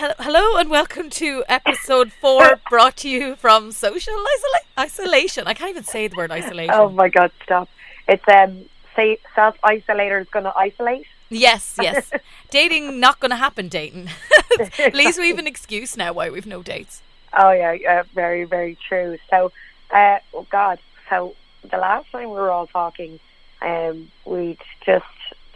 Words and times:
Hel- 0.00 0.14
Hello 0.18 0.56
and 0.56 0.70
welcome 0.70 1.10
to 1.10 1.44
episode 1.46 2.10
four, 2.10 2.58
brought 2.70 2.96
to 2.96 3.08
you 3.10 3.36
from 3.36 3.70
social 3.70 4.14
isola- 4.14 4.86
isolation. 4.86 5.46
I 5.46 5.52
can't 5.52 5.68
even 5.68 5.84
say 5.84 6.08
the 6.08 6.16
word 6.16 6.30
isolation. 6.30 6.72
Oh 6.74 6.88
my 6.88 7.10
god, 7.10 7.30
stop. 7.42 7.68
It's 8.08 8.26
um 8.26 8.64
say 8.96 9.18
self 9.34 9.56
isolator 9.62 10.18
is 10.22 10.26
gonna 10.30 10.54
isolate. 10.56 11.04
Yes, 11.28 11.76
yes. 11.78 12.10
Dating 12.50 12.98
not 12.98 13.20
going 13.20 13.28
to 13.30 13.36
happen. 13.36 13.68
Dating. 13.68 14.08
At 14.78 14.94
least 14.94 15.18
we 15.18 15.28
have 15.28 15.38
an 15.38 15.46
excuse 15.46 15.98
now 15.98 16.14
why 16.14 16.30
we've 16.30 16.46
no 16.46 16.62
dates. 16.62 17.02
Oh 17.34 17.50
yeah, 17.50 17.72
yeah, 17.72 18.04
very, 18.14 18.44
very 18.44 18.78
true. 18.88 19.18
So 19.28 19.52
uh 19.90 20.20
oh 20.32 20.46
god. 20.50 20.78
So 21.10 21.34
the 21.70 21.76
last 21.76 22.10
time 22.10 22.30
we 22.30 22.36
were 22.36 22.50
all 22.50 22.68
talking, 22.68 23.20
um, 23.60 24.10
we 24.24 24.56
just 24.80 25.04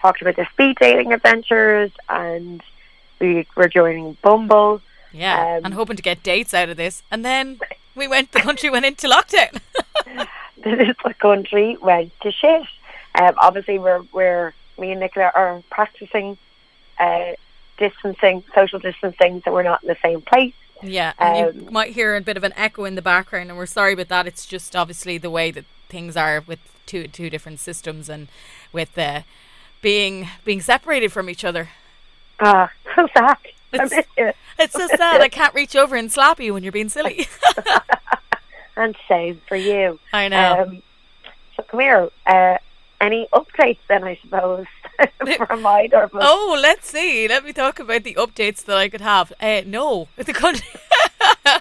talked 0.03 0.21
about 0.21 0.37
the 0.37 0.47
speed 0.53 0.77
dating 0.79 1.15
adventures 1.15 1.93
and 2.11 2.63
we 3.25 3.46
were 3.56 3.68
joining 3.68 4.16
Bumble. 4.22 4.80
Yeah, 5.12 5.56
Um, 5.59 5.65
and 5.66 5.74
hoping 5.74 5.96
to 5.96 6.02
get 6.02 6.23
dates 6.23 6.52
out 6.55 6.69
of 6.69 6.77
this, 6.77 7.02
and 7.10 7.24
then 7.24 7.60
we 7.95 8.09
went. 8.09 8.32
The 8.32 8.41
country 8.41 8.69
went 8.70 8.84
into 8.84 9.09
lockdown. 9.09 9.60
this 10.62 10.96
country 11.20 11.77
went 11.80 12.12
to 12.23 12.32
shit. 12.32 12.62
Um, 13.20 13.34
obviously, 13.38 13.79
we're 13.79 14.02
we're 14.12 14.55
me 14.79 14.91
and 14.91 15.01
Nicola 15.01 15.30
are 15.34 15.62
practicing 15.70 16.37
uh, 16.98 17.32
distancing, 17.79 18.42
social 18.55 18.79
distancing, 18.80 19.41
so 19.45 19.52
we're 19.52 19.62
not 19.62 19.82
in 19.84 19.88
the 19.88 19.96
same 20.02 20.20
place. 20.20 20.52
yeah, 20.82 21.12
and 21.18 21.56
you 21.56 21.66
Um, 21.68 21.73
might 21.73 21.93
hear 21.93 22.16
a 22.16 22.20
bit 22.20 22.37
of 22.37 22.43
an 22.45 22.52
echo 22.56 22.84
in 22.84 22.96
the 22.96 23.02
background, 23.02 23.51
and 23.51 23.56
we're 23.59 23.66
sorry 23.66 23.93
about 23.93 24.09
that. 24.09 24.27
It's 24.27 24.46
just 24.46 24.74
obviously 24.74 25.16
the 25.18 25.30
way 25.30 25.51
that 25.52 25.65
things 25.88 26.16
are 26.16 26.41
with 26.45 26.59
two 26.87 27.06
two 27.06 27.30
different 27.30 27.60
systems 27.60 28.09
and 28.09 28.27
with 28.73 28.98
uh, 28.98 29.20
being 29.80 30.29
being 30.45 30.60
separated 30.60 31.12
from 31.12 31.30
each 31.30 31.45
other. 31.45 31.68
Ah, 32.41 32.68
so 32.97 33.07
sad. 33.16 33.37
I 33.73 33.77
It's- 33.77 33.91
miss 33.91 34.07
you. 34.16 34.33
It's 34.59 34.73
so 34.73 34.87
sad. 34.87 35.21
I 35.21 35.29
can't 35.29 35.52
reach 35.55 35.75
over 35.75 35.97
and 35.97 36.12
slap 36.12 36.39
you 36.41 36.55
when 36.55 36.62
you're 36.62 36.73
being 36.73 36.89
silly. 36.89 37.27
And 38.77 38.96
same 39.09 39.41
for 39.46 39.55
you. 39.57 40.01
I 40.13 40.27
know. 40.27 40.63
Um, 40.63 40.82
so 41.57 41.63
come 41.63 41.79
here. 41.79 42.10
Uh, 42.27 42.59
any 43.01 43.29
updates 43.33 43.79
then? 43.88 44.02
I 44.02 44.18
suppose 44.21 44.66
from 45.46 45.66
either 45.66 46.02
of 46.02 46.14
us. 46.14 46.23
Oh, 46.24 46.59
let's 46.60 46.88
see. 46.88 47.28
Let 47.28 47.45
me 47.45 47.52
talk 47.52 47.78
about 47.78 48.04
the 48.04 48.14
updates 48.14 48.64
that 48.64 48.76
I 48.76 48.88
could 48.88 49.00
have. 49.00 49.32
Uh, 49.40 49.62
no, 49.66 50.09
the 50.16 50.32
country. 50.32 50.68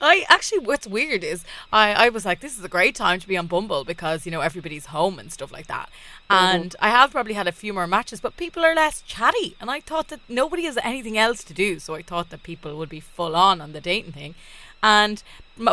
I 0.00 0.24
actually, 0.28 0.60
what's 0.60 0.86
weird 0.86 1.24
is 1.24 1.44
I, 1.72 1.92
I 1.92 2.08
was 2.08 2.24
like, 2.24 2.40
this 2.40 2.58
is 2.58 2.64
a 2.64 2.68
great 2.68 2.94
time 2.94 3.20
to 3.20 3.28
be 3.28 3.36
on 3.36 3.46
Bumble 3.46 3.84
because 3.84 4.26
you 4.26 4.32
know 4.32 4.40
everybody's 4.40 4.86
home 4.86 5.18
and 5.18 5.32
stuff 5.32 5.52
like 5.52 5.66
that. 5.66 5.90
And 6.30 6.74
I 6.80 6.88
have 6.88 7.10
probably 7.10 7.34
had 7.34 7.46
a 7.46 7.52
few 7.52 7.72
more 7.72 7.86
matches, 7.86 8.20
but 8.20 8.36
people 8.36 8.64
are 8.64 8.74
less 8.74 9.02
chatty. 9.02 9.56
And 9.60 9.70
I 9.70 9.80
thought 9.80 10.08
that 10.08 10.20
nobody 10.28 10.64
has 10.64 10.78
anything 10.82 11.16
else 11.16 11.44
to 11.44 11.54
do, 11.54 11.78
so 11.78 11.94
I 11.94 12.02
thought 12.02 12.30
that 12.30 12.42
people 12.42 12.76
would 12.76 12.88
be 12.88 13.00
full 13.00 13.36
on 13.36 13.60
on 13.60 13.72
the 13.72 13.80
dating 13.80 14.12
thing. 14.12 14.34
And 14.82 15.22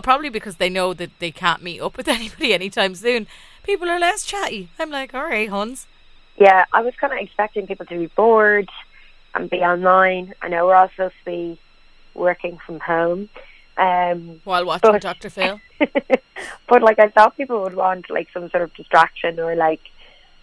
probably 0.04 0.30
because 0.30 0.58
they 0.58 0.70
know 0.70 0.94
that 0.94 1.12
they 1.20 1.32
can't 1.32 1.64
meet 1.64 1.82
up 1.82 1.98
with 1.98 2.08
anybody 2.08 2.54
anytime 2.54 2.96
soon, 2.96 3.28
people 3.64 3.90
are 3.90 4.00
less 4.00 4.26
chatty. 4.26 4.70
I'm 4.80 4.90
like, 4.90 5.14
all 5.14 5.24
right, 5.24 5.50
Huns. 5.50 5.88
Yeah, 6.42 6.66
I 6.74 6.82
was 6.82 6.96
kind 7.00 7.14
of 7.14 7.20
expecting 7.20 7.68
people 7.68 7.86
to 7.86 8.00
be 8.00 8.08
bored 8.08 8.68
and 9.36 9.48
be 9.48 9.58
online. 9.58 10.34
I 10.42 10.48
know 10.48 10.66
we're 10.66 10.74
all 10.74 10.90
supposed 10.90 11.14
to 11.24 11.26
be 11.26 11.60
working 12.16 12.58
from 12.66 12.80
home. 12.80 13.30
Um, 13.78 14.42
While 14.44 14.66
watching 14.66 14.92
But- 14.92 15.04
Dr. 15.04 15.30
Phil. 15.30 15.60
but 16.68 16.82
like 16.82 16.98
I 16.98 17.10
thought 17.10 17.38
people 17.38 17.62
would 17.62 17.76
want 17.76 18.10
like 18.10 18.28
some 18.34 18.50
sort 18.50 18.64
of 18.64 18.74
distraction 18.74 19.40
or 19.40 19.56
like 19.56 19.82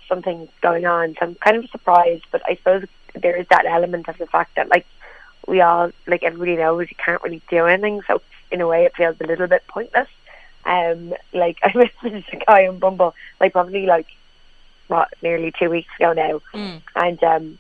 something 0.08 0.48
going 0.62 0.86
on. 0.86 1.16
So 1.19 1.26
I'm 1.26 1.34
kind 1.34 1.56
of 1.56 1.69
surprised, 1.70 2.26
but 2.30 2.42
I 2.46 2.54
suppose 2.54 2.84
there 3.20 3.34
is 3.36 3.48
that 3.50 3.66
element 3.66 4.06
of 4.06 4.19
the 4.19 4.26
fact 4.26 4.54
that 4.54 4.69
like 4.69 4.86
we 5.48 5.60
all 5.62 5.91
like 6.06 6.22
everybody 6.22 6.54
knows 6.54 6.88
you 6.88 6.96
can't 7.04 7.20
really 7.24 7.42
do 7.50 7.66
anything. 7.66 8.02
So 8.06 8.22
in 8.52 8.60
a 8.60 8.69
way, 8.69 8.84
it 8.84 8.94
feels 8.96 9.16
a 9.20 9.26
little 9.26 9.48
bit 9.48 9.64
pointless. 9.66 10.08
Um, 10.64 11.12
like 11.32 11.58
I 11.64 11.70
messaged 11.70 12.32
a 12.32 12.36
guy 12.46 12.69
on 12.69 12.78
Bumble, 12.78 13.16
like 13.41 13.53
probably 13.53 13.84
like 13.86 14.06
what 14.88 15.09
nearly 15.22 15.53
two 15.59 15.71
weeks 15.71 15.91
ago 15.99 16.12
now, 16.12 16.41
Mm. 16.53 16.81
and 16.97 17.22
um, 17.25 17.59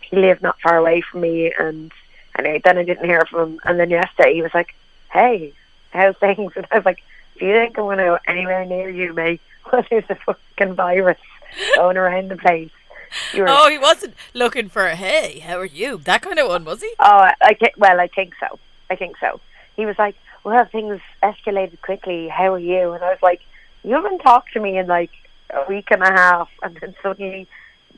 he 0.00 0.16
lived 0.16 0.42
not 0.42 0.60
far 0.60 0.76
away 0.76 1.00
from 1.00 1.22
me, 1.22 1.52
and 1.58 1.92
anyway, 2.38 2.60
then 2.64 2.78
I 2.78 2.84
didn't 2.84 3.04
hear 3.06 3.24
from 3.26 3.52
him, 3.54 3.60
and 3.64 3.80
then 3.80 3.90
yesterday 3.90 4.34
he 4.34 4.42
was 4.42 4.54
like, 4.54 4.74
"Hey, 5.12 5.52
how's 5.90 6.16
things?" 6.18 6.52
And 6.56 6.66
I 6.70 6.76
was 6.76 6.84
like, 6.84 7.02
"Do 7.38 7.46
you 7.46 7.52
think 7.54 7.78
I'm 7.78 7.84
going 7.84 7.98
to 7.98 8.04
go 8.04 8.18
anywhere 8.26 8.64
near 8.64 8.88
you, 8.90 9.12
mate? 9.12 9.40
Well, 9.72 9.84
there's 9.90 10.04
a 10.08 10.14
fucking 10.14 10.74
virus 10.74 11.18
going 11.74 11.96
around 11.96 12.28
the 12.30 12.36
place." 12.36 12.70
You 13.32 13.42
were, 13.42 13.48
Oh, 13.48 13.68
he 13.68 13.78
wasn't 13.78 14.14
looking 14.34 14.68
for 14.68 14.86
a 14.86 14.94
hey, 14.96 15.38
how 15.40 15.58
are 15.58 15.64
you? 15.64 15.96
That 15.98 16.22
kind 16.22 16.38
of 16.38 16.48
one, 16.48 16.64
was 16.64 16.82
he? 16.82 16.92
Oh, 17.00 17.04
I, 17.18 17.34
I 17.40 17.54
thi- 17.54 17.72
well, 17.76 17.98
I 18.00 18.06
think 18.08 18.34
so. 18.38 18.58
I 18.90 18.96
think 18.96 19.16
so. 19.18 19.40
He 19.76 19.86
was 19.86 19.98
like, 19.98 20.14
"Well, 20.44 20.64
things 20.66 21.00
escalated 21.22 21.80
quickly. 21.82 22.28
How 22.28 22.54
are 22.54 22.58
you?" 22.60 22.92
And 22.92 23.02
I 23.02 23.08
was 23.10 23.22
like, 23.22 23.40
"You 23.82 23.94
haven't 23.94 24.18
talked 24.20 24.52
to 24.52 24.60
me 24.60 24.78
in 24.78 24.86
like 24.86 25.10
a 25.50 25.64
week 25.68 25.88
and 25.90 26.02
a 26.02 26.10
half, 26.10 26.48
and 26.62 26.76
then 26.80 26.94
suddenly 27.02 27.48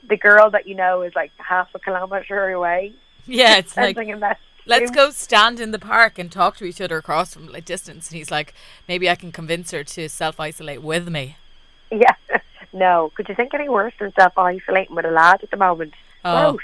the 0.09 0.17
girl 0.17 0.51
that 0.51 0.67
you 0.67 0.75
know 0.75 1.03
is 1.03 1.15
like 1.15 1.33
half 1.39 1.69
a 1.75 1.79
kilometer 1.79 2.51
away." 2.51 2.93
Yeah, 3.27 3.59
it's 3.59 3.77
like 3.77 3.97
sending 3.97 4.15
a 4.15 4.17
message. 4.17 4.39
let's 4.67 4.91
go 4.91 5.11
stand 5.11 5.61
in 5.61 5.71
the 5.71 5.79
park 5.79 6.19
and 6.19 6.31
talk 6.33 6.57
to 6.59 6.65
each 6.65 6.81
other 6.81 6.97
across 6.99 7.35
from 7.35 7.55
a 7.55 7.61
distance. 7.61 8.11
And 8.11 8.19
he's 8.19 8.31
like, 8.31 8.55
maybe 8.89 9.09
I 9.09 9.15
can 9.15 9.33
convince 9.33 9.71
her 9.73 9.85
to 9.85 10.09
self 10.09 10.41
isolate 10.41 10.83
with 10.83 11.09
me. 11.09 11.37
Yeah. 11.91 12.15
No. 12.71 13.11
Could 13.15 13.31
you 13.31 13.35
think 13.35 13.55
any 13.55 13.71
worse 13.71 13.95
than 13.99 14.13
self 14.13 14.37
isolating 14.37 14.95
with 14.95 15.07
a 15.07 15.11
lad 15.11 15.43
at 15.43 15.51
the 15.51 15.57
moment? 15.57 15.95
Oh. 16.23 16.53
Gross. 16.53 16.63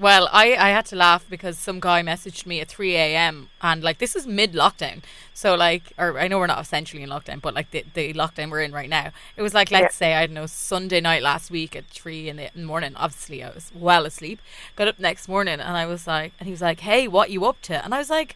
Well, 0.00 0.28
I, 0.32 0.54
I 0.56 0.70
had 0.70 0.86
to 0.86 0.96
laugh 0.96 1.24
because 1.28 1.58
some 1.58 1.78
guy 1.78 2.02
messaged 2.02 2.46
me 2.46 2.60
at 2.60 2.68
3 2.68 2.96
a.m. 2.96 3.50
and 3.60 3.82
like 3.82 3.98
this 3.98 4.16
is 4.16 4.26
mid 4.26 4.52
lockdown. 4.52 5.02
So 5.34 5.54
like, 5.54 5.92
or 5.98 6.18
I 6.18 6.28
know 6.28 6.38
we're 6.38 6.46
not 6.46 6.60
essentially 6.60 7.02
in 7.02 7.10
lockdown, 7.10 7.40
but 7.40 7.54
like 7.54 7.70
the, 7.70 7.84
the 7.94 8.12
lockdown 8.14 8.50
we're 8.50 8.62
in 8.62 8.72
right 8.72 8.88
now. 8.88 9.10
It 9.36 9.42
was 9.42 9.54
like, 9.54 9.70
let's 9.70 9.94
say, 9.94 10.14
I 10.14 10.26
don't 10.26 10.34
know, 10.34 10.46
Sunday 10.46 11.00
night 11.00 11.22
last 11.22 11.50
week 11.50 11.76
at 11.76 11.86
3 11.86 12.28
in 12.28 12.36
the 12.36 12.50
morning. 12.56 12.94
Obviously, 12.96 13.42
I 13.44 13.50
was 13.50 13.70
well 13.74 14.06
asleep. 14.06 14.40
Got 14.76 14.88
up 14.88 14.98
next 14.98 15.28
morning 15.28 15.60
and 15.60 15.76
I 15.76 15.86
was 15.86 16.06
like, 16.06 16.32
and 16.40 16.46
he 16.46 16.52
was 16.52 16.62
like, 16.62 16.80
hey, 16.80 17.06
what 17.06 17.30
you 17.30 17.44
up 17.44 17.60
to? 17.62 17.84
And 17.84 17.94
I 17.94 17.98
was 17.98 18.10
like, 18.10 18.34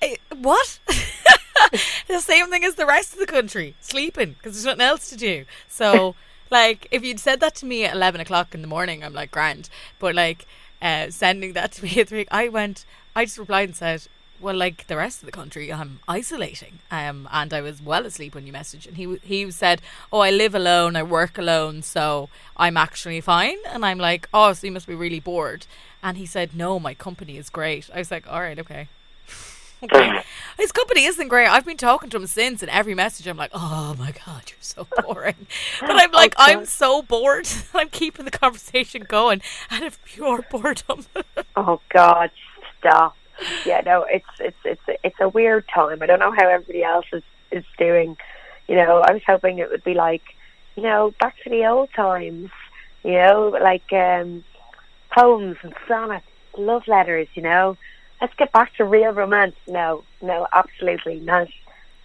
eh, 0.00 0.16
what? 0.34 0.78
the 2.08 2.20
same 2.20 2.50
thing 2.50 2.64
as 2.64 2.74
the 2.76 2.86
rest 2.86 3.12
of 3.12 3.18
the 3.18 3.26
country, 3.26 3.74
sleeping 3.80 4.34
because 4.34 4.54
there's 4.54 4.64
nothing 4.64 4.80
else 4.82 5.08
to 5.10 5.16
do. 5.16 5.44
So, 5.68 6.14
like, 6.50 6.86
if 6.90 7.04
you'd 7.04 7.20
said 7.20 7.40
that 7.40 7.54
to 7.56 7.66
me 7.66 7.84
at 7.84 7.94
11 7.94 8.20
o'clock 8.20 8.54
in 8.54 8.62
the 8.62 8.68
morning, 8.68 9.02
I'm 9.02 9.14
like, 9.14 9.30
grand. 9.30 9.68
But, 9.98 10.14
like, 10.14 10.46
uh, 10.82 11.10
sending 11.10 11.52
that 11.54 11.72
to 11.72 11.84
me 11.84 12.00
at 12.00 12.08
3, 12.08 12.26
I 12.30 12.48
went, 12.48 12.84
I 13.16 13.24
just 13.24 13.38
replied 13.38 13.70
and 13.70 13.76
said, 13.76 14.02
well, 14.40 14.54
like 14.54 14.86
the 14.88 14.96
rest 14.96 15.22
of 15.22 15.26
the 15.26 15.32
country, 15.32 15.72
I'm 15.72 16.00
isolating. 16.06 16.80
Um, 16.90 17.28
and 17.32 17.52
I 17.52 17.60
was 17.60 17.80
well 17.80 18.04
asleep 18.04 18.34
when 18.34 18.46
you 18.46 18.52
messaged. 18.52 18.86
And 18.86 18.96
he 18.96 19.16
he 19.22 19.50
said, 19.50 19.80
"Oh, 20.12 20.20
I 20.20 20.30
live 20.30 20.54
alone, 20.54 20.96
I 20.96 21.02
work 21.02 21.38
alone, 21.38 21.82
so 21.82 22.28
I'm 22.56 22.76
actually 22.76 23.20
fine." 23.20 23.58
And 23.68 23.84
I'm 23.86 23.98
like, 23.98 24.28
"Oh, 24.34 24.52
so 24.52 24.66
you 24.66 24.72
must 24.72 24.86
be 24.86 24.94
really 24.94 25.20
bored." 25.20 25.66
And 26.02 26.18
he 26.18 26.26
said, 26.26 26.54
"No, 26.54 26.78
my 26.78 26.94
company 26.94 27.38
is 27.38 27.48
great." 27.48 27.88
I 27.94 27.98
was 27.98 28.10
like, 28.10 28.30
"All 28.30 28.40
right, 28.40 28.58
okay." 28.58 28.88
okay. 29.92 30.22
His 30.58 30.72
company 30.72 31.04
isn't 31.04 31.28
great. 31.28 31.48
I've 31.48 31.64
been 31.64 31.76
talking 31.76 32.10
to 32.10 32.16
him 32.16 32.26
since, 32.26 32.62
and 32.62 32.70
every 32.70 32.94
message 32.94 33.26
I'm 33.26 33.36
like, 33.36 33.50
"Oh 33.52 33.94
my 33.98 34.12
god, 34.12 34.42
you're 34.46 34.56
so 34.60 34.86
boring." 35.02 35.46
but 35.80 35.90
I'm 35.90 36.12
like, 36.12 36.34
I'm 36.38 36.64
so 36.64 37.02
bored. 37.02 37.48
I'm 37.74 37.88
keeping 37.88 38.24
the 38.24 38.30
conversation 38.30 39.04
going 39.06 39.42
out 39.70 39.82
of 39.82 40.02
pure 40.04 40.42
boredom. 40.50 41.06
Oh 41.56 41.80
God, 41.88 42.30
stop. 42.78 43.16
Yeah, 43.66 43.82
no, 43.84 44.04
it's 44.04 44.26
it's 44.38 44.56
it's 44.64 44.98
it's 45.02 45.20
a 45.20 45.28
weird 45.28 45.66
time. 45.68 46.02
I 46.02 46.06
don't 46.06 46.20
know 46.20 46.32
how 46.32 46.48
everybody 46.48 46.82
else 46.84 47.06
is 47.12 47.24
is 47.50 47.64
doing. 47.78 48.16
You 48.68 48.76
know, 48.76 49.00
I 49.06 49.12
was 49.12 49.22
hoping 49.26 49.58
it 49.58 49.70
would 49.70 49.84
be 49.84 49.94
like, 49.94 50.22
you 50.76 50.82
know, 50.82 51.12
back 51.20 51.34
to 51.42 51.50
the 51.50 51.66
old 51.66 51.90
times. 51.94 52.50
You 53.02 53.12
know, 53.12 53.58
like 53.60 53.92
um 53.92 54.44
poems 55.10 55.56
and 55.62 55.74
sonnets, 55.88 56.26
love 56.56 56.86
letters. 56.86 57.28
You 57.34 57.42
know, 57.42 57.76
let's 58.20 58.34
get 58.34 58.52
back 58.52 58.74
to 58.76 58.84
real 58.84 59.12
romance. 59.12 59.54
No, 59.68 60.04
no, 60.22 60.46
absolutely 60.52 61.20
not, 61.20 61.48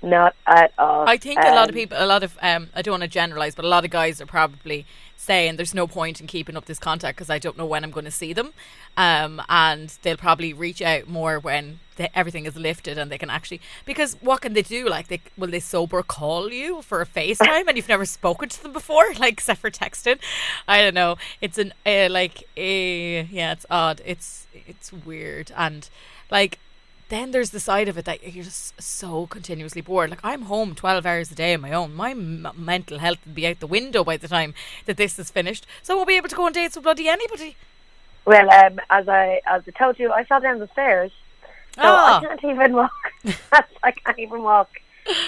not 0.02 0.36
at 0.48 0.74
all. 0.78 1.08
I 1.08 1.18
think 1.18 1.40
a 1.40 1.56
lot 1.56 1.70
of 1.70 1.76
Um, 1.76 1.80
people, 1.80 1.98
a 2.00 2.06
lot 2.06 2.24
of, 2.24 2.38
um, 2.42 2.70
I 2.76 2.82
don't 2.82 2.94
want 2.94 3.04
to 3.04 3.10
generalize, 3.10 3.56
but 3.56 3.66
a 3.66 3.68
lot 3.68 3.86
of 3.86 3.92
guys 3.92 4.22
are 4.22 4.26
probably 4.26 4.86
saying 5.20 5.58
there's 5.58 5.74
no 5.74 5.86
point 5.86 6.22
in 6.22 6.28
keeping 6.28 6.56
up 6.56 6.64
this 6.64 6.80
contact 6.80 7.18
because 7.18 7.30
I 7.30 7.40
don't 7.40 7.58
know 7.58 7.66
when 7.66 7.84
I'm 7.84 7.92
going 7.92 8.06
to 8.06 8.12
see 8.12 8.32
them. 8.32 8.54
Um, 8.96 9.42
and 9.50 9.90
they'll 10.02 10.16
probably 10.16 10.54
reach 10.54 10.82
out 10.82 11.10
more 11.10 11.40
when 11.40 11.80
everything 12.16 12.46
is 12.46 12.56
lifted 12.56 12.98
and 12.98 13.12
they 13.12 13.18
can 13.18 13.30
actually, 13.30 13.60
because 13.86 14.14
what 14.22 14.40
can 14.40 14.54
they 14.54 14.62
do? 14.62 14.88
Like, 14.88 15.10
they 15.10 15.22
will 15.38 15.50
they 15.50 15.60
sober 15.60 16.02
call 16.04 16.52
you 16.52 16.82
for 16.82 17.02
a 17.02 17.06
FaceTime 17.06 17.68
and 17.68 17.76
you've 17.76 17.90
never 17.90 18.06
spoken 18.06 18.48
to 18.48 18.64
them 18.64 18.72
before, 18.72 19.14
like, 19.20 19.34
except 19.34 19.60
for 19.60 19.70
texting? 19.70 20.20
I 20.70 20.82
don't 20.82 20.94
know. 20.94 21.18
It's 21.42 21.58
an, 21.58 21.74
uh, 21.86 22.08
like, 22.10 22.44
uh, 22.58 23.28
yeah, 23.30 23.52
it's 23.52 23.66
odd. 23.70 24.02
It's, 24.06 24.48
it's 24.54 24.94
weird. 24.94 25.52
And, 25.58 25.90
like, 26.32 26.60
then 27.10 27.32
there's 27.32 27.50
the 27.50 27.60
side 27.60 27.88
of 27.88 27.98
it 27.98 28.06
that 28.06 28.34
you're 28.34 28.44
just 28.44 28.80
so 28.82 29.28
continuously 29.28 29.82
bored. 29.82 30.10
Like 30.10 30.20
I'm 30.24 30.44
home 30.44 30.76
12 30.76 31.06
hours 31.06 31.32
a 31.32 31.36
day 31.36 31.54
on 31.56 31.62
my 31.62 31.74
own. 31.74 31.94
My 31.96 32.12
m- 32.12 32.48
mental 32.56 33.00
health 33.00 33.18
will 33.26 33.34
be 33.34 33.48
out 33.48 33.60
the 33.60 33.68
window 33.68 34.04
by 34.04 34.18
the 34.18 34.28
time 34.28 34.54
that 34.86 34.98
this 34.98 35.18
is 35.20 35.30
finished. 35.32 35.66
So 35.82 35.94
I 35.94 35.98
won't 35.98 36.08
be 36.08 36.18
able 36.18 36.30
to 36.30 36.36
go 36.36 36.46
on 36.46 36.52
dates 36.54 36.76
with 36.76 36.84
bloody 36.84 37.08
anybody. 37.08 37.56
Well, 38.26 38.50
um, 38.52 38.80
as 38.90 39.08
I 39.10 39.42
as 39.48 39.64
I 39.68 39.72
told 39.72 39.98
you, 39.98 40.12
I 40.12 40.24
fell 40.24 40.40
down 40.40 40.60
the 40.60 40.68
stairs, 40.74 41.12
so 41.76 41.82
Ah. 41.84 42.20
I 42.20 42.26
can't 42.26 42.44
even 42.44 42.74
walk. 42.74 42.92
I 43.84 43.92
can't 43.92 44.20
even 44.20 44.44
walk 44.44 44.70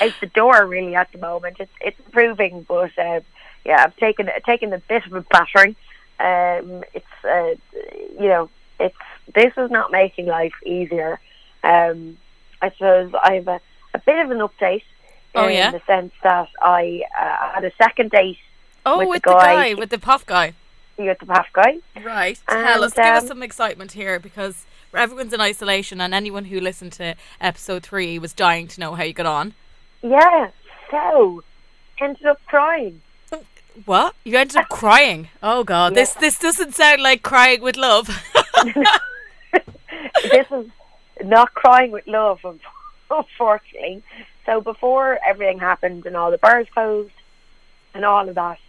out 0.01 0.13
the 0.21 0.27
door 0.27 0.65
really 0.67 0.95
at 0.95 1.11
the 1.11 1.17
moment. 1.17 1.57
It's 1.59 1.71
it's 1.81 1.99
improving, 2.05 2.63
but 2.67 2.91
um, 2.99 3.21
yeah, 3.65 3.83
I've 3.83 3.95
taken 3.97 4.29
taken 4.45 4.71
a 4.73 4.77
bit 4.77 5.05
of 5.07 5.13
a 5.13 5.21
battering. 5.21 5.75
Um, 6.19 6.83
it's 6.93 7.05
uh, 7.23 7.55
you 8.21 8.27
know, 8.27 8.49
it's 8.79 8.95
this 9.33 9.53
is 9.57 9.71
not 9.71 9.91
making 9.91 10.27
life 10.27 10.53
easier. 10.63 11.19
Um, 11.63 12.17
I 12.61 12.71
suppose 12.71 13.11
I 13.21 13.33
have 13.35 13.47
a, 13.47 13.59
a 13.93 13.99
bit 13.99 14.19
of 14.23 14.31
an 14.31 14.39
update. 14.39 14.83
Oh, 15.33 15.47
in 15.47 15.53
yeah? 15.53 15.71
the 15.71 15.81
sense 15.87 16.11
that 16.23 16.49
I 16.61 17.03
uh, 17.17 17.53
had 17.55 17.63
a 17.63 17.71
second 17.81 18.11
date 18.11 18.37
Oh, 18.85 18.99
with 18.99 19.07
with, 19.09 19.23
the 19.23 19.29
the 19.29 19.35
guy. 19.35 19.55
guy, 19.69 19.73
with 19.75 19.89
the 19.89 19.97
POF 19.97 20.25
guy. 20.25 20.53
You 20.97 21.05
with 21.05 21.19
the 21.19 21.25
POF 21.25 21.45
guy. 21.53 21.77
Right. 22.03 22.39
Tell 22.49 22.83
us, 22.83 22.91
And, 22.97 23.05
give 23.05 23.15
us 23.15 23.21
um, 23.23 23.27
some 23.27 23.43
excitement 23.43 23.93
here 23.93 24.19
because 24.19 24.65
everyone's 24.93 25.31
in 25.31 25.39
isolation 25.39 26.01
and 26.01 26.13
anyone 26.13 26.45
who 26.45 26.59
listened 26.59 26.91
to 26.93 27.15
episode 27.39 27.83
three 27.83 28.19
was 28.19 28.33
dying 28.33 28.67
to 28.69 28.79
know 28.79 28.95
how 28.95 29.03
you 29.03 29.13
got 29.13 29.25
on. 29.25 29.53
Yeah, 30.01 30.49
so 30.89 31.43
ended 32.01 32.25
up 32.25 32.41
crying. 32.47 33.01
What? 33.85 34.15
You 34.25 34.37
ended 34.37 34.57
up 34.57 34.67
crying. 34.67 35.29
Oh 35.41 35.63
god, 35.63 35.95
this 35.95 36.13
this 36.15 36.37
doesn't 36.37 36.75
sound 36.75 37.01
like 37.01 37.21
crying 37.23 37.61
with 37.61 37.77
love. 37.77 38.07
this 40.23 40.47
is 40.51 40.65
not 41.23 41.53
crying 41.53 41.91
with 41.91 42.07
love, 42.07 42.39
unfortunately. 43.09 44.03
So 44.45 44.61
before 44.61 45.19
everything 45.25 45.59
happened 45.59 46.05
and 46.05 46.15
all 46.15 46.31
the 46.31 46.37
bars 46.37 46.67
closed 46.73 47.13
and 47.93 48.05
all 48.05 48.27
of 48.27 48.35
that, 48.35 48.59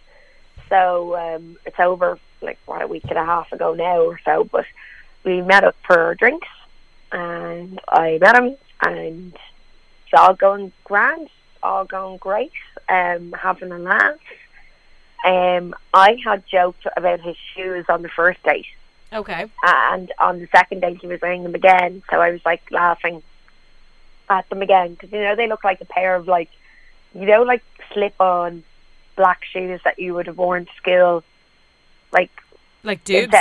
so 0.69 1.15
um, 1.15 1.57
it's 1.65 1.79
over 1.79 2.19
like 2.41 2.59
what 2.65 2.81
a 2.81 2.87
week 2.87 3.05
and 3.05 3.17
a 3.17 3.25
half 3.25 3.51
ago 3.51 3.73
now 3.73 4.01
or 4.01 4.19
so. 4.23 4.43
But 4.43 4.65
we 5.23 5.41
met 5.41 5.63
up 5.63 5.75
for 5.85 6.15
drinks, 6.15 6.47
and 7.11 7.79
I 7.87 8.17
met 8.19 8.35
him, 8.35 8.55
and 8.81 9.33
it's 9.33 10.13
all 10.19 10.33
going 10.33 10.71
grand, 10.83 11.29
all 11.61 11.85
going 11.85 12.17
great, 12.17 12.51
um, 12.89 13.33
having 13.37 13.71
a 13.71 13.79
laugh. 13.79 14.19
Um, 15.25 15.73
I 15.93 16.17
had 16.23 16.43
joked 16.47 16.85
about 16.97 17.21
his 17.21 17.37
shoes 17.55 17.85
on 17.87 18.01
the 18.01 18.09
first 18.09 18.43
date 18.43 18.65
okay. 19.13 19.45
and 19.63 20.11
on 20.19 20.39
the 20.39 20.47
second 20.55 20.81
day, 20.81 20.95
he 20.95 21.07
was 21.07 21.21
wearing 21.21 21.43
them 21.43 21.55
again. 21.55 22.03
So 22.09 22.19
I 22.21 22.31
was 22.31 22.41
like 22.45 22.61
laughing 22.71 23.21
at 24.29 24.47
them 24.49 24.61
again 24.61 24.93
because 24.93 25.11
you 25.11 25.19
know 25.21 25.35
they 25.35 25.47
look 25.47 25.63
like 25.63 25.81
a 25.81 25.85
pair 25.85 26.15
of 26.15 26.27
like 26.27 26.49
you 27.13 27.25
know 27.25 27.43
like 27.43 27.63
slip-on 27.93 28.63
black 29.15 29.43
shoes 29.43 29.79
that 29.83 29.99
you 29.99 30.13
would 30.13 30.27
have 30.27 30.37
worn 30.37 30.65
to 30.65 30.71
school, 30.73 31.23
like 32.11 32.31
Like 32.83 33.03
dudes. 33.03 33.35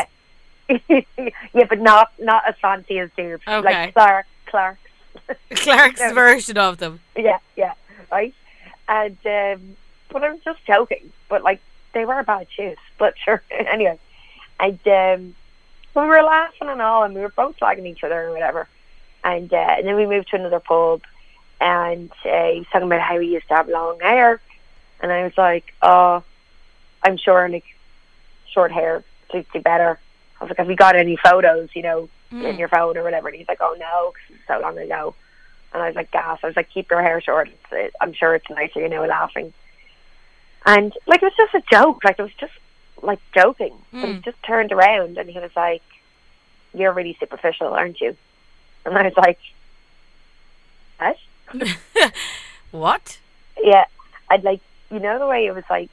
yeah, 0.69 1.65
but 1.69 1.79
not 1.81 2.13
not 2.19 2.43
as 2.47 2.55
fancy 2.61 2.99
as 2.99 3.11
dupes, 3.17 3.47
Okay. 3.47 3.63
like 3.87 3.95
Clark 3.95 4.27
Clarks. 4.47 4.81
Clarks 5.51 6.01
Yeah. 6.01 6.13
version 6.13 6.59
of 6.59 6.79
them. 6.79 7.01
yeah, 7.17 7.39
yeah, 7.57 7.75
right. 8.11 8.35
And 8.89 9.17
um, 9.27 9.77
but 10.11 10.23
I 10.25 10.31
was 10.31 10.41
just 10.45 10.65
joking, 10.67 11.13
but 11.29 11.43
like 11.43 11.61
they 11.95 12.05
were 12.05 12.23
bad 12.23 12.47
shoes. 12.51 12.79
But 12.99 13.15
sure, 13.25 13.43
anyway, 13.51 13.99
and 14.61 14.79
um, 14.89 15.35
we 15.95 16.03
were 16.03 16.23
laughing 16.23 16.69
and 16.69 16.81
all, 16.83 17.05
and 17.05 17.15
we 17.15 17.21
were 17.21 17.29
both 17.31 17.59
slagging 17.59 17.87
each 17.87 18.03
other 18.05 18.23
and 18.25 18.33
whatever. 18.33 18.69
And, 19.25 19.53
uh, 19.53 19.57
and 19.57 19.87
then 19.87 19.97
we 19.97 20.07
moved 20.07 20.29
to 20.31 20.37
another 20.37 20.61
pub, 20.61 21.03
and 21.61 22.11
uh, 22.25 22.49
he 22.53 22.59
was 22.59 22.67
talking 22.73 22.87
about 22.89 23.01
how 23.01 23.19
he 23.21 23.29
used 23.35 23.47
to 23.49 23.55
have 23.55 23.69
long 23.69 24.01
hair, 24.01 24.41
and 25.01 25.13
I 25.13 25.25
was 25.25 25.37
like, 25.37 25.73
oh, 25.83 26.23
I'm 27.03 27.17
sure 27.19 27.49
like 27.49 27.65
short 28.53 28.73
hair 28.73 29.05
suits 29.31 29.49
you 29.55 29.61
better. 29.61 29.99
I 30.41 30.45
was 30.45 30.51
like, 30.51 30.59
have 30.59 30.71
you 30.71 30.77
got 30.77 30.97
any 30.97 31.17
photos, 31.17 31.71
you 31.75 31.83
know, 31.83 32.09
in 32.33 32.39
Mm. 32.57 32.59
your 32.59 32.69
phone 32.69 32.97
or 32.97 33.03
whatever? 33.03 33.29
And 33.29 33.37
he's 33.37 33.49
like, 33.49 33.61
oh 33.61 33.77
no, 33.79 34.13
'cause 34.13 34.37
it's 34.37 34.47
so 34.49 34.59
long 34.61 34.77
ago. 34.79 35.15
And 35.73 35.83
I 35.83 35.87
was 35.87 35.97
like, 35.97 36.11
gas. 36.11 36.39
I 36.43 36.47
was 36.49 36.57
like, 36.57 36.69
keep 36.71 36.91
your 36.91 37.01
hair 37.03 37.21
short. 37.21 37.49
It's, 37.49 37.73
it, 37.73 37.95
I'm 38.01 38.13
sure 38.13 38.35
it's 38.35 38.49
nicer, 38.51 38.81
you 38.81 38.89
know, 38.89 39.05
laughing. 39.05 39.53
And 40.67 40.93
like 41.07 41.23
it 41.23 41.27
was 41.27 41.35
just 41.37 41.55
a 41.55 41.63
joke. 41.71 42.05
Like 42.05 42.19
it 42.19 42.23
was 42.23 42.35
just 42.39 42.53
like 43.03 43.21
joking. 43.35 43.75
But 43.93 44.09
he 44.09 44.15
Mm. 44.15 44.25
just 44.25 44.43
turned 44.43 44.73
around 44.73 45.19
and 45.19 45.29
he 45.29 45.39
was 45.39 45.51
like, 45.57 45.83
"You're 46.75 46.93
really 46.93 47.17
superficial, 47.21 47.69
aren't 47.75 48.01
you?" 48.01 48.17
And 48.85 48.97
I 48.97 49.03
was 49.05 49.17
like, 49.17 49.39
"What?" 50.99 51.17
what? 52.71 53.19
Yeah. 53.63 53.85
I'd 54.31 54.45
like, 54.45 54.61
you 54.91 54.99
know, 54.99 55.19
the 55.19 55.27
way 55.27 55.47
it 55.47 55.55
was 55.55 55.65
like, 55.69 55.91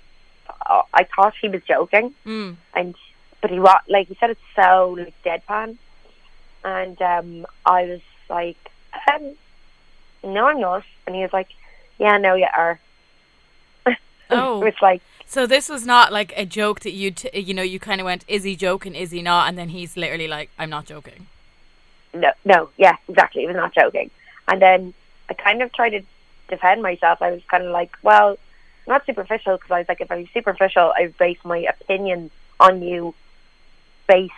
uh, 0.65 0.83
I 0.93 1.03
thought 1.03 1.33
he 1.41 1.49
was 1.49 1.61
joking, 1.63 2.13
Mm. 2.25 2.55
and 2.73 2.95
but 3.41 3.51
he 3.51 3.59
was 3.59 3.79
like 3.87 4.07
he 4.07 4.15
said 4.15 4.29
it 4.31 4.37
so 4.55 4.95
like 4.97 5.13
deadpan, 5.23 5.77
and 6.63 7.01
um, 7.01 7.45
I 7.65 7.83
was 7.85 8.01
like, 8.29 8.57
um, 9.11 9.35
"No, 10.23 10.47
I'm 10.47 10.59
not," 10.59 10.83
and 11.05 11.15
he 11.15 11.21
was 11.21 11.33
like, 11.33 11.49
"Yeah, 11.97 12.17
no, 12.17 12.35
you 12.35 12.47
are." 12.55 12.79
Oh. 14.31 14.61
it 14.61 14.65
was 14.65 14.81
like, 14.81 15.01
So 15.29 15.45
this 15.45 15.69
was 15.69 15.85
not 15.85 16.11
like 16.11 16.33
a 16.35 16.43
joke 16.43 16.79
that 16.79 16.91
you 16.91 17.11
t- 17.11 17.39
you 17.39 17.53
know 17.53 17.61
you 17.61 17.79
kind 17.79 18.01
of 18.01 18.05
went 18.05 18.25
is 18.27 18.43
he 18.43 18.55
joking 18.55 18.95
is 18.95 19.11
he 19.11 19.21
not 19.21 19.47
and 19.47 19.59
then 19.59 19.69
he's 19.69 19.95
literally 19.95 20.27
like 20.27 20.49
I'm 20.57 20.71
not 20.71 20.85
joking. 20.87 21.27
no, 22.15 22.31
no, 22.45 22.69
yeah, 22.77 22.95
exactly. 23.07 23.41
He 23.43 23.47
was 23.47 23.55
not 23.55 23.71
joking. 23.75 24.09
And 24.47 24.59
then 24.59 24.95
I 25.29 25.35
kind 25.35 25.61
of 25.61 25.71
tried 25.71 25.91
to 25.91 26.01
defend 26.47 26.81
myself. 26.81 27.21
I 27.21 27.29
was 27.29 27.43
kind 27.47 27.63
of 27.63 27.71
like, 27.71 27.95
well, 28.01 28.37
not 28.87 29.05
superficial 29.05 29.57
because 29.57 29.69
I 29.69 29.77
was 29.77 29.87
like, 29.87 30.01
if 30.01 30.11
I'm 30.11 30.27
superficial, 30.33 30.91
I 30.97 31.13
base 31.19 31.37
my 31.43 31.59
opinion 31.59 32.31
on 32.59 32.81
you 32.81 33.13
based 34.07 34.33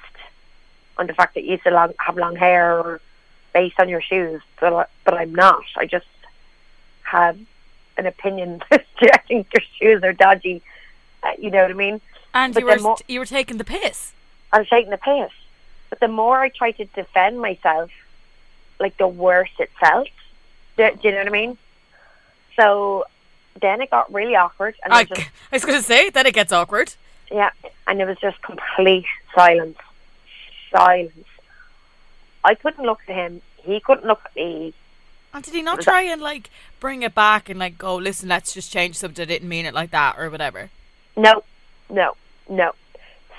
on 0.97 1.07
the 1.07 1.13
fact 1.13 1.35
that 1.35 1.45
you 1.45 1.57
still 1.59 1.71
long, 1.71 1.93
have 1.99 2.17
long 2.17 2.35
hair 2.35 2.77
or 2.77 2.99
based 3.53 3.79
on 3.79 3.87
your 3.87 4.01
shoes. 4.01 4.41
But, 4.59 4.89
but 5.05 5.13
I'm 5.13 5.33
not. 5.33 5.63
I 5.77 5.85
just 5.85 6.05
have 7.03 7.39
an 7.97 8.07
opinion 8.07 8.61
I 8.71 9.17
think 9.25 9.47
your 9.53 9.63
shoes 9.79 10.03
are 10.03 10.11
dodgy. 10.11 10.61
You 11.41 11.49
know 11.49 11.63
what 11.63 11.71
I 11.71 11.73
mean? 11.73 12.01
And 12.33 12.53
But 12.53 12.61
you 12.61 12.67
were 12.67 12.95
you 13.07 13.19
were 13.19 13.25
taking 13.25 13.57
the 13.57 13.63
piss. 13.63 14.13
I 14.53 14.59
was 14.59 14.69
taking 14.69 14.91
the 14.91 14.97
piss. 14.97 15.31
But 15.89 15.99
the 15.99 16.07
more 16.07 16.39
I 16.39 16.49
tried 16.49 16.73
to 16.73 16.85
defend 16.85 17.41
myself, 17.41 17.89
like 18.79 18.95
the 18.97 19.07
worse 19.07 19.49
it 19.59 19.71
felt. 19.79 20.07
Do, 20.77 20.89
do 21.01 21.07
you 21.07 21.11
know 21.11 21.17
what 21.19 21.27
I 21.27 21.31
mean? 21.31 21.57
So 22.55 23.05
then 23.59 23.81
it 23.81 23.89
got 23.89 24.13
really 24.13 24.35
awkward, 24.35 24.75
and 24.83 24.93
I, 24.93 25.03
just, 25.03 25.21
I 25.21 25.55
was 25.55 25.65
going 25.65 25.77
to 25.77 25.83
say 25.83 26.09
then 26.09 26.25
it 26.27 26.33
gets 26.33 26.53
awkward. 26.53 26.93
yeah, 27.31 27.49
and 27.87 27.99
it 27.99 28.05
was 28.05 28.17
just 28.19 28.41
complete 28.41 29.05
silence, 29.35 29.77
silence. 30.71 31.27
I 32.43 32.55
couldn't 32.55 32.85
look 32.85 33.01
at 33.07 33.15
him. 33.15 33.41
He 33.57 33.79
couldn't 33.79 34.05
look 34.05 34.21
at 34.25 34.35
me. 34.35 34.73
And 35.33 35.43
did 35.43 35.53
he 35.53 35.61
not 35.61 35.81
try 35.81 36.01
and 36.03 36.21
like 36.21 36.49
bring 36.79 37.03
it 37.03 37.15
back 37.15 37.49
and 37.49 37.57
like 37.57 37.77
go 37.77 37.95
listen 37.95 38.27
let's 38.27 38.53
just 38.53 38.71
change 38.71 38.97
something 38.97 39.23
I 39.23 39.25
didn't 39.25 39.47
mean 39.47 39.65
it 39.65 39.73
like 39.73 39.91
that 39.91 40.15
or 40.17 40.29
whatever. 40.29 40.69
No, 41.15 41.43
no, 41.89 42.15
no. 42.49 42.71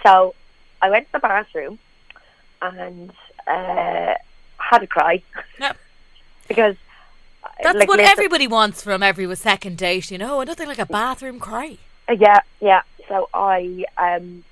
So 0.05 0.35
I 0.81 0.91
went 0.91 1.07
to 1.07 1.13
the 1.13 1.19
bathroom 1.21 1.79
and 2.61 3.11
uh, 3.47 4.15
had 4.59 4.83
a 4.83 4.87
cry 4.87 5.23
Yep. 5.61 5.77
because 6.49 6.77
That's 7.63 7.79
like, 7.79 7.89
what 7.89 7.99
listen- 7.99 8.13
everybody 8.13 8.47
wants 8.47 8.83
from 8.83 9.03
every 9.03 9.35
second 9.37 9.79
date, 9.79 10.11
you 10.11 10.19
know, 10.19 10.43
nothing 10.43 10.69
like 10.69 10.79
a 10.79 10.87
bathroom 10.87 11.41
cry. 11.41 11.79
Uh, 12.09 12.13
Yeah, 12.19 12.41
yeah. 12.61 12.83
So 13.09 13.29
I 13.35 13.85
um 13.99 14.45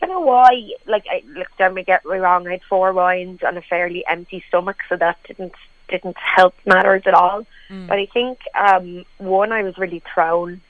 don't 0.00 0.10
know 0.10 0.20
why 0.20 0.70
like 0.86 1.04
I 1.10 1.22
look 1.26 1.48
don't 1.58 1.74
me 1.74 1.82
get 1.84 2.04
me 2.04 2.18
wrong, 2.18 2.46
I 2.46 2.52
had 2.52 2.62
four 2.68 2.92
wines 2.92 3.42
on 3.42 3.56
a 3.56 3.62
fairly 3.62 4.04
empty 4.06 4.42
stomach 4.48 4.78
so 4.88 4.96
that 4.96 5.18
didn't 5.26 5.54
didn't 5.88 6.16
help 6.16 6.54
matters 6.66 7.02
at 7.06 7.14
all. 7.14 7.46
Mm. 7.70 7.86
But 7.88 7.98
I 7.98 8.06
think 8.06 8.38
um 8.58 9.04
one 9.18 9.52
I 9.52 9.62
was 9.62 9.78
really 9.78 10.02
thrown 10.12 10.60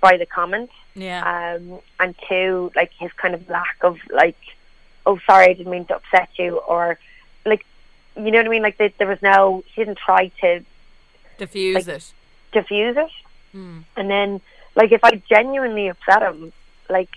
by 0.00 0.16
the 0.16 0.26
comments. 0.26 0.72
Yeah. 0.94 1.54
Um 1.56 1.80
and 2.00 2.14
two, 2.28 2.70
like 2.76 2.92
his 2.98 3.12
kind 3.12 3.34
of 3.34 3.48
lack 3.48 3.76
of 3.82 3.98
like 4.10 4.36
oh 5.06 5.18
sorry 5.26 5.46
I 5.50 5.52
didn't 5.54 5.72
mean 5.72 5.86
to 5.86 5.96
upset 5.96 6.28
you 6.38 6.58
or 6.58 6.98
like 7.46 7.64
you 8.16 8.30
know 8.30 8.38
what 8.38 8.46
I 8.46 8.50
mean? 8.50 8.62
Like 8.62 8.78
there, 8.78 8.92
there 8.98 9.06
was 9.08 9.22
no 9.22 9.64
he 9.74 9.84
didn't 9.84 9.98
try 9.98 10.28
to 10.42 10.64
Diffuse 11.38 11.86
like- 11.86 11.96
it. 11.96 12.12
diffuse 12.52 12.96
it. 12.96 13.10
Mm. 13.56 13.84
And 13.96 14.08
then, 14.10 14.40
like, 14.74 14.92
if 14.92 15.02
I 15.04 15.20
genuinely 15.28 15.88
upset 15.88 16.22
him, 16.22 16.52
like, 16.88 17.10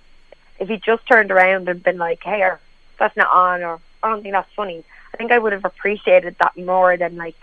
if 0.60 0.67
he 0.67 0.77
just 0.77 1.05
turned 1.08 1.32
around 1.32 1.70
and 1.70 1.82
been 1.84 1.98
like, 1.98 2.22
"Hey, 2.24 2.41
or, 2.41 2.60
that's 3.00 3.15
not 3.15 3.29
on," 3.32 3.63
or 3.63 3.79
"I 4.03 4.10
don't 4.10 4.22
think 4.22 4.34
that's 4.34 4.51
funny," 4.53 4.84
I 5.13 5.17
think 5.17 5.32
I 5.32 5.38
would 5.39 5.53
have 5.53 5.63
appreciated 5.63 6.36
that 6.39 6.58
more 6.58 6.98
than 6.98 7.15
like 7.17 7.38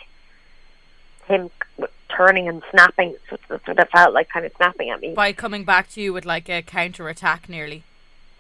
him 1.26 1.50
turning 2.16 2.49
and 2.49 2.62
snapping. 2.71 3.16
That's 3.31 3.42
that's 3.49 3.66
what 3.66 3.78
it 3.78 3.90
felt 3.90 4.14
like, 4.14 4.28
kind 4.28 4.45
of 4.47 4.52
snapping 4.57 4.90
at 4.90 5.00
me. 5.00 5.14
By 5.14 5.33
coming 5.33 5.64
back 5.64 5.88
to 5.90 6.00
you 6.00 6.12
with 6.12 6.25
like 6.25 6.49
a 6.49 6.62
counter 6.62 7.09
attack 7.09 7.49
nearly. 7.49 7.85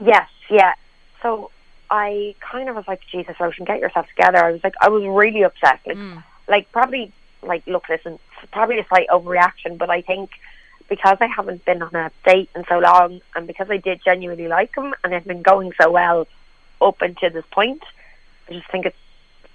Yes, 0.00 0.28
yeah. 0.50 0.74
So 1.22 1.50
I 1.90 2.34
kind 2.40 2.68
of 2.68 2.76
was 2.76 2.86
like, 2.88 3.00
"Jesus, 3.10 3.36
Roisin, 3.38 3.66
get 3.66 3.80
yourself 3.80 4.06
together." 4.08 4.38
I 4.44 4.52
was 4.52 4.62
like, 4.64 4.74
I 4.80 4.88
was 4.88 5.04
really 5.04 5.42
upset. 5.42 5.80
Like, 5.86 5.96
Mm. 5.96 6.22
like 6.48 6.72
probably 6.72 7.12
like 7.42 7.66
look 7.66 7.88
listen 7.88 8.18
probably 8.52 8.78
a 8.78 8.86
slight 8.86 9.08
overreaction 9.08 9.76
but 9.76 9.90
i 9.90 10.00
think 10.00 10.30
because 10.88 11.16
i 11.20 11.26
haven't 11.26 11.64
been 11.64 11.82
on 11.82 11.92
a 11.94 12.08
date 12.24 12.48
in 12.54 12.64
so 12.68 12.78
long 12.78 13.20
and 13.34 13.48
because 13.48 13.68
i 13.68 13.76
did 13.76 14.00
genuinely 14.04 14.46
like 14.46 14.72
him 14.76 14.94
and 15.02 15.12
it's 15.12 15.26
been 15.26 15.42
going 15.42 15.72
so 15.80 15.90
well 15.90 16.28
up 16.80 17.00
until 17.02 17.30
this 17.30 17.44
point. 17.50 17.82
I 18.48 18.52
just 18.54 18.70
think 18.70 18.86
it's 18.86 18.96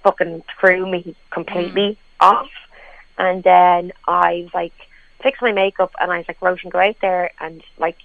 fucking 0.02 0.42
threw 0.58 0.86
me 0.90 1.14
completely 1.30 1.98
off. 2.20 2.48
And 3.18 3.42
then 3.42 3.92
I 4.06 4.42
was 4.44 4.54
like, 4.54 4.72
fix 5.22 5.40
my 5.42 5.52
makeup, 5.52 5.92
and 6.00 6.10
I 6.12 6.18
was 6.18 6.28
like, 6.28 6.40
Roisin, 6.40 6.70
go 6.70 6.78
out 6.78 6.96
there 7.00 7.30
and 7.40 7.62
like, 7.78 7.96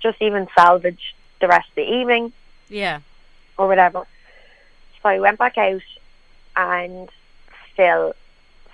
just 0.00 0.22
even 0.22 0.46
salvage 0.56 1.14
the 1.40 1.48
rest 1.48 1.68
of 1.70 1.74
the 1.74 1.82
evening 1.92 2.32
Yeah. 2.68 3.00
or 3.58 3.66
whatever. 3.66 4.06
So 5.02 5.08
I 5.08 5.18
went 5.18 5.38
back 5.38 5.58
out, 5.58 5.82
and 6.56 7.10
still 7.72 8.14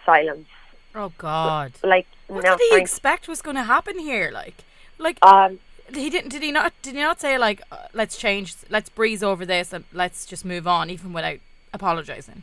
silence. 0.05 0.49
Oh 0.95 1.13
God. 1.19 1.73
Like 1.83 2.07
What 2.27 2.45
no 2.45 2.57
did 2.59 2.71
he 2.71 2.77
expect 2.77 3.27
was 3.29 3.41
going 3.43 3.57
to 3.57 3.63
happen 3.63 3.99
here? 3.99 4.31
Like, 4.33 4.57
like 4.99 5.25
Um, 5.25 5.59
he 5.95 6.11
didn't. 6.11 6.31
Did 6.31 6.43
he 6.43 6.53
not? 6.53 6.73
Did 6.83 6.95
he 6.95 7.01
not 7.01 7.21
say 7.21 7.39
like, 7.39 7.63
uh, 7.73 7.87
let's 7.95 8.17
change, 8.19 8.55
let's 8.69 8.91
breeze 8.91 9.23
over 9.23 9.47
this, 9.47 9.73
and 9.73 9.85
let's 9.93 10.27
just 10.27 10.45
move 10.45 10.67
on, 10.69 10.91
even 10.91 11.13
without 11.13 11.39
apologizing? 11.73 12.43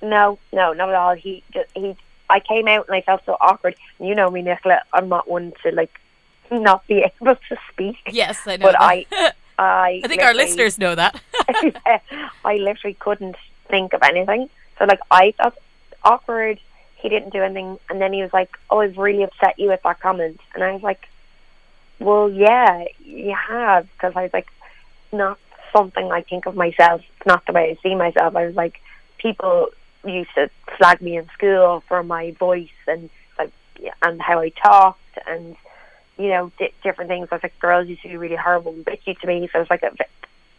no, 0.00 0.38
no, 0.52 0.72
not 0.72 0.88
at 0.88 0.94
all. 0.94 1.14
He 1.14 1.42
just 1.52 1.68
he. 1.74 1.96
I 2.30 2.40
came 2.40 2.68
out 2.68 2.86
and 2.88 2.94
I 2.96 3.00
felt 3.00 3.24
so 3.24 3.36
awkward. 3.40 3.74
You 3.98 4.14
know 4.14 4.30
me, 4.30 4.42
Nicola. 4.42 4.82
I'm 4.92 5.08
not 5.08 5.28
one 5.28 5.52
to 5.62 5.72
like 5.72 5.98
not 6.50 6.86
be 6.86 7.04
able 7.20 7.36
to 7.36 7.56
speak. 7.72 7.96
Yes, 8.10 8.40
I 8.46 8.56
know. 8.56 8.66
But 8.66 8.72
that. 8.72 8.82
I, 8.82 9.06
I, 9.58 10.00
I 10.04 10.08
think 10.08 10.22
our 10.22 10.34
listeners 10.34 10.78
know 10.78 10.94
that. 10.94 11.20
I 12.44 12.56
literally 12.56 12.94
couldn't 12.94 13.36
think 13.68 13.92
of 13.92 14.02
anything. 14.02 14.48
So 14.78 14.84
like 14.84 15.00
I 15.10 15.32
felt 15.32 15.54
awkward. 16.04 16.60
He 16.96 17.08
didn't 17.08 17.32
do 17.32 17.42
anything, 17.42 17.78
and 17.88 18.00
then 18.00 18.12
he 18.12 18.22
was 18.22 18.32
like, 18.32 18.56
"Oh, 18.70 18.80
I've 18.80 18.98
really 18.98 19.22
upset 19.22 19.58
you 19.58 19.68
with 19.68 19.82
that 19.84 20.00
comment," 20.00 20.40
and 20.54 20.64
I 20.64 20.72
was 20.72 20.82
like, 20.82 21.08
"Well, 22.00 22.28
yeah, 22.28 22.86
you 23.04 23.36
have," 23.36 23.88
because 23.92 24.14
I 24.16 24.22
was 24.22 24.32
like, 24.32 24.48
"Not 25.12 25.38
something 25.72 26.10
I 26.10 26.22
think 26.22 26.46
of 26.46 26.56
myself. 26.56 27.02
It's 27.16 27.26
not 27.26 27.46
the 27.46 27.52
way 27.52 27.70
I 27.70 27.82
see 27.82 27.94
myself." 27.94 28.34
I 28.34 28.46
was 28.46 28.56
like, 28.56 28.80
people 29.18 29.68
used 30.08 30.34
to 30.34 30.50
slag 30.76 31.00
me 31.00 31.16
in 31.16 31.28
school 31.30 31.82
for 31.88 32.02
my 32.02 32.32
voice 32.32 32.68
and 32.86 33.10
like 33.38 33.52
and 34.02 34.20
how 34.20 34.40
I 34.40 34.50
talked 34.50 35.18
and 35.26 35.56
you 36.16 36.28
know 36.28 36.52
di- 36.58 36.72
different 36.82 37.08
things. 37.08 37.28
I 37.30 37.36
was 37.36 37.42
like, 37.42 37.58
girls 37.58 37.88
used 37.88 38.02
to 38.02 38.08
be 38.08 38.16
really 38.16 38.36
horrible 38.36 38.72
and 38.72 38.84
bitchy 38.84 39.18
to 39.20 39.26
me. 39.26 39.48
So 39.52 39.58
I 39.58 39.60
was 39.60 39.70
like, 39.70 39.82
if, 39.82 39.94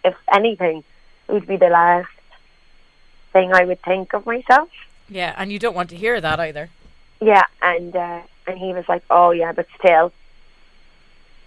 if 0.03 0.15
anything, 0.33 0.83
it 1.27 1.31
would 1.31 1.47
be 1.47 1.57
the 1.57 1.69
last 1.69 2.09
thing 3.33 3.53
I 3.53 3.65
would 3.65 3.81
think 3.83 4.13
of 4.13 4.25
myself. 4.25 4.69
yeah, 5.09 5.35
and 5.37 5.51
you 5.51 5.59
don't 5.59 5.75
want 5.75 5.89
to 5.91 5.95
hear 5.95 6.19
that 6.19 6.39
either. 6.39 6.69
Yeah, 7.21 7.43
and 7.61 7.95
uh, 7.95 8.21
and 8.47 8.57
he 8.57 8.73
was 8.73 8.85
like, 8.87 9.03
"Oh 9.09 9.31
yeah, 9.31 9.51
but 9.51 9.67
still," 9.77 10.13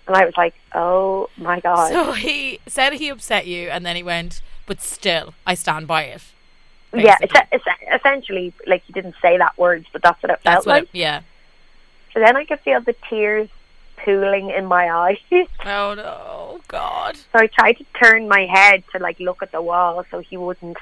and 0.07 0.15
I 0.17 0.25
was 0.27 0.37
like, 0.37 0.55
"Oh 0.75 1.31
my 1.37 1.61
god." 1.61 1.91
So 1.91 2.13
he 2.13 2.61
said 2.67 2.93
he 2.93 3.09
upset 3.09 3.47
you, 3.47 3.69
and 3.71 3.85
then 3.87 3.97
he 3.97 4.03
went, 4.03 4.43
but 4.67 4.81
still, 4.83 5.35
I 5.47 5.55
stand 5.55 5.87
by 5.89 6.05
it. 6.05 6.23
Yeah, 6.95 7.17
it's, 7.21 7.33
it's 7.51 7.65
essentially 7.95 8.53
like 8.67 8.83
he 8.85 8.93
didn't 8.93 9.15
say 9.23 9.39
that 9.39 9.57
words, 9.57 9.87
but 9.93 10.03
that's 10.03 10.23
what 10.23 10.31
it 10.31 10.41
That's 10.45 10.65
felt 10.65 10.67
what. 10.67 10.75
like. 10.75 10.83
It, 10.85 10.99
yeah. 10.99 11.23
So 12.13 12.21
then 12.21 12.37
I 12.37 12.45
could 12.45 12.61
feel 12.61 12.81
the 12.81 12.95
tears 13.09 13.49
pooling 14.05 14.51
in 14.51 14.67
my 14.67 14.91
eyes. 14.91 15.19
Oh 15.65 15.95
no, 15.95 16.61
God. 16.69 17.17
So 17.17 17.39
I 17.39 17.47
tried 17.47 17.75
to 17.75 17.85
turn 18.03 18.29
my 18.29 18.47
head 18.47 18.83
to 18.93 18.99
like 18.99 19.21
look 19.21 19.43
at 19.43 19.53
the 19.53 19.63
wall 19.63 20.05
so 20.11 20.19
he 20.19 20.37
wouldn't 20.37 20.77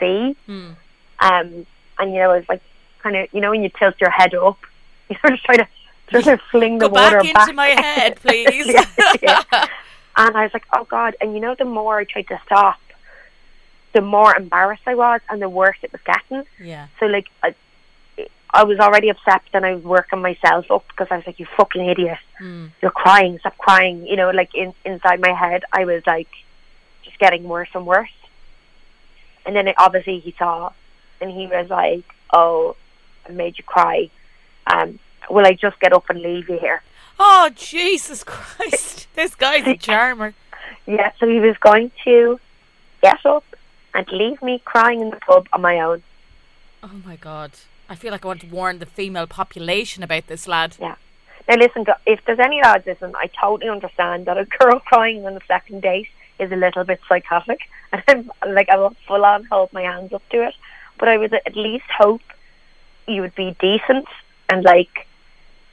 see. 0.00 0.36
Hmm. 0.46 0.70
Um, 1.20 1.66
and 1.98 2.12
you 2.12 2.18
know, 2.18 2.32
it 2.32 2.38
was 2.38 2.48
like 2.48 2.62
kind 3.02 3.16
of 3.16 3.28
you 3.32 3.40
know 3.40 3.50
when 3.50 3.62
you 3.62 3.70
tilt 3.78 3.94
your 4.00 4.10
head 4.10 4.34
up, 4.34 4.58
you 5.08 5.16
sort 5.20 5.34
of 5.34 5.40
try 5.40 5.56
to 5.56 5.68
sort 6.10 6.26
of 6.26 6.40
fling 6.50 6.78
the 6.78 6.88
Go 6.88 6.94
water 6.94 7.20
back 7.20 7.48
into 7.48 7.52
my 7.54 7.68
head, 7.68 8.16
please. 8.22 8.66
Yeah, 8.66 8.84
yeah. 9.22 9.66
And 10.16 10.36
I 10.36 10.42
was 10.42 10.50
like, 10.52 10.66
oh 10.74 10.84
God. 10.84 11.16
And 11.20 11.34
you 11.34 11.40
know, 11.40 11.54
the 11.56 11.64
more 11.64 11.98
I 11.98 12.04
tried 12.04 12.28
to 12.28 12.40
stop, 12.44 12.78
the 13.92 14.00
more 14.00 14.34
embarrassed 14.36 14.82
I 14.86 14.94
was 14.94 15.20
and 15.28 15.40
the 15.40 15.48
worse 15.48 15.76
it 15.82 15.92
was 15.92 16.00
getting. 16.04 16.44
yeah. 16.60 16.88
So, 16.98 17.06
like, 17.06 17.28
I, 17.42 17.54
I 18.50 18.64
was 18.64 18.78
already 18.78 19.08
upset 19.08 19.42
and 19.52 19.64
I 19.64 19.74
was 19.74 19.84
working 19.84 20.20
myself 20.20 20.70
up 20.70 20.86
because 20.88 21.08
I 21.10 21.16
was 21.16 21.26
like, 21.26 21.38
you 21.38 21.46
fucking 21.56 21.86
idiot. 21.88 22.18
Hmm. 22.38 22.66
You're 22.80 22.90
crying. 22.90 23.38
Stop 23.38 23.56
crying. 23.58 24.06
You 24.06 24.16
know, 24.16 24.30
like, 24.30 24.54
in, 24.54 24.74
inside 24.84 25.20
my 25.20 25.32
head, 25.32 25.62
I 25.72 25.84
was 25.84 26.02
like, 26.06 26.28
just 27.04 27.18
getting 27.18 27.44
worse 27.44 27.68
and 27.74 27.86
worse. 27.86 28.10
And 29.44 29.56
then 29.56 29.68
it, 29.68 29.74
obviously 29.78 30.20
he 30.20 30.34
saw 30.38 30.72
and 31.20 31.30
he 31.30 31.46
was 31.46 31.68
like, 31.70 32.04
oh, 32.32 32.76
I 33.26 33.32
made 33.32 33.58
you 33.58 33.64
cry. 33.64 34.10
Um, 34.66 34.98
will 35.30 35.46
I 35.46 35.52
just 35.52 35.78
get 35.80 35.92
up 35.92 36.08
and 36.10 36.20
leave 36.20 36.48
you 36.48 36.58
here? 36.58 36.82
Oh 37.18 37.50
Jesus 37.54 38.24
Christ! 38.26 39.06
This 39.14 39.34
guy's 39.34 39.66
a 39.66 39.76
charmer. 39.88 40.34
Yeah, 40.86 41.12
so 41.18 41.28
he 41.28 41.38
was 41.38 41.56
going 41.58 41.92
to 42.04 42.40
get 43.02 43.24
up 43.24 43.44
and 43.94 44.06
leave 44.10 44.40
me 44.42 44.60
crying 44.64 45.00
in 45.00 45.10
the 45.10 45.16
pub 45.16 45.48
on 45.52 45.60
my 45.60 45.80
own. 45.80 46.02
Oh 46.82 47.00
my 47.04 47.16
God! 47.16 47.52
I 47.88 47.94
feel 47.94 48.10
like 48.10 48.24
I 48.24 48.28
want 48.28 48.40
to 48.40 48.46
warn 48.46 48.78
the 48.78 48.86
female 48.86 49.26
population 49.26 50.02
about 50.02 50.26
this 50.26 50.48
lad. 50.48 50.76
Yeah. 50.80 50.96
Now, 51.48 51.56
listen, 51.56 51.84
if 52.06 52.20
there's 52.24 52.38
any 52.38 52.60
lads 52.62 52.86
listen, 52.86 53.12
I 53.16 53.28
totally 53.40 53.68
understand 53.68 54.26
that 54.26 54.38
a 54.38 54.44
girl 54.44 54.80
crying 54.86 55.26
on 55.26 55.34
the 55.34 55.40
second 55.46 55.82
date 55.82 56.08
is 56.38 56.50
a 56.52 56.56
little 56.56 56.84
bit 56.84 57.00
psychotic, 57.08 57.60
and 57.92 58.30
I'm 58.42 58.54
like 58.54 58.68
I 58.68 58.76
will 58.76 58.94
full 59.06 59.24
on 59.24 59.44
hold 59.44 59.72
my 59.72 59.82
hands 59.82 60.12
up 60.12 60.22
to 60.30 60.46
it. 60.46 60.54
But 60.98 61.08
I 61.08 61.16
would 61.16 61.32
at 61.34 61.56
least 61.56 61.86
hope 61.96 62.20
you 63.06 63.22
would 63.22 63.34
be 63.34 63.56
decent 63.60 64.06
and 64.48 64.64
like 64.64 65.06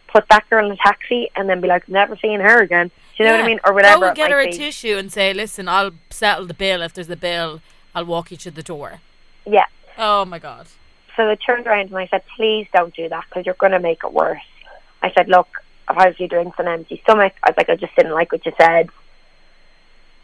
put 0.08 0.28
that 0.30 0.50
girl 0.50 0.66
in 0.66 0.72
a 0.72 0.78
taxi 0.78 1.30
and 1.36 1.48
then 1.48 1.62
be 1.62 1.68
like, 1.68 1.88
never 1.88 2.18
seeing 2.18 2.40
her 2.40 2.62
again. 2.62 2.90
Do 3.16 3.24
you 3.24 3.30
know 3.30 3.36
what 3.36 3.46
I 3.46 3.48
mean? 3.48 3.60
Or 3.66 3.74
whatever. 3.74 4.06
I 4.06 4.08
would 4.08 4.16
get 4.16 4.32
her 4.32 4.40
a 4.40 4.46
be. 4.46 4.54
tissue 4.54 4.98
and 4.98 5.12
say, 5.12 5.34
"Listen, 5.34 5.68
I'll 5.68 5.92
settle 6.10 6.46
the 6.46 6.54
bill. 6.54 6.82
If 6.82 6.94
there's 6.94 7.10
a 7.10 7.18
bill, 7.18 7.62
I'll 7.94 8.06
walk 8.06 8.32
you 8.32 8.38
to 8.38 8.52
the 8.52 8.64
door." 8.64 9.02
Yeah. 9.46 9.66
Oh 9.98 10.26
my 10.26 10.40
God! 10.40 10.68
So 11.20 11.30
I 11.30 11.36
turned 11.36 11.68
around 11.68 11.88
and 11.88 11.98
I 11.98 12.08
said, 12.08 12.24
please 12.38 12.66
don't 12.74 12.96
do 12.96 13.10
that 13.10 13.26
because 13.28 13.46
you're 13.46 13.56
going 13.56 13.74
to 13.74 13.80
make 13.80 14.06
it 14.06 14.14
worse. 14.14 14.40
I 15.04 15.12
said, 15.12 15.28
look, 15.28 15.50
I've 15.86 15.98
had 15.98 16.08
a 16.08 16.14
few 16.14 16.30
drinks 16.30 16.58
on 16.58 16.68
an 16.68 16.80
empty 16.80 17.02
stomach. 17.04 17.34
I 17.44 17.50
was 17.50 17.58
like, 17.58 17.68
I 17.68 17.76
just 17.76 17.94
didn't 17.98 18.14
like 18.14 18.32
what 18.32 18.46
you 18.46 18.54
said. 18.58 18.88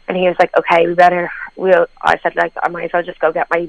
And 0.08 0.16
he 0.16 0.22
was 0.26 0.36
like, 0.38 0.56
okay, 0.56 0.86
we 0.86 0.94
better, 0.94 1.30
we'll, 1.54 1.86
I 2.00 2.18
said, 2.22 2.34
like, 2.34 2.54
I 2.62 2.68
might 2.68 2.84
as 2.84 2.90
well 2.94 3.02
just 3.02 3.18
go 3.18 3.30
get 3.30 3.48
my, 3.50 3.68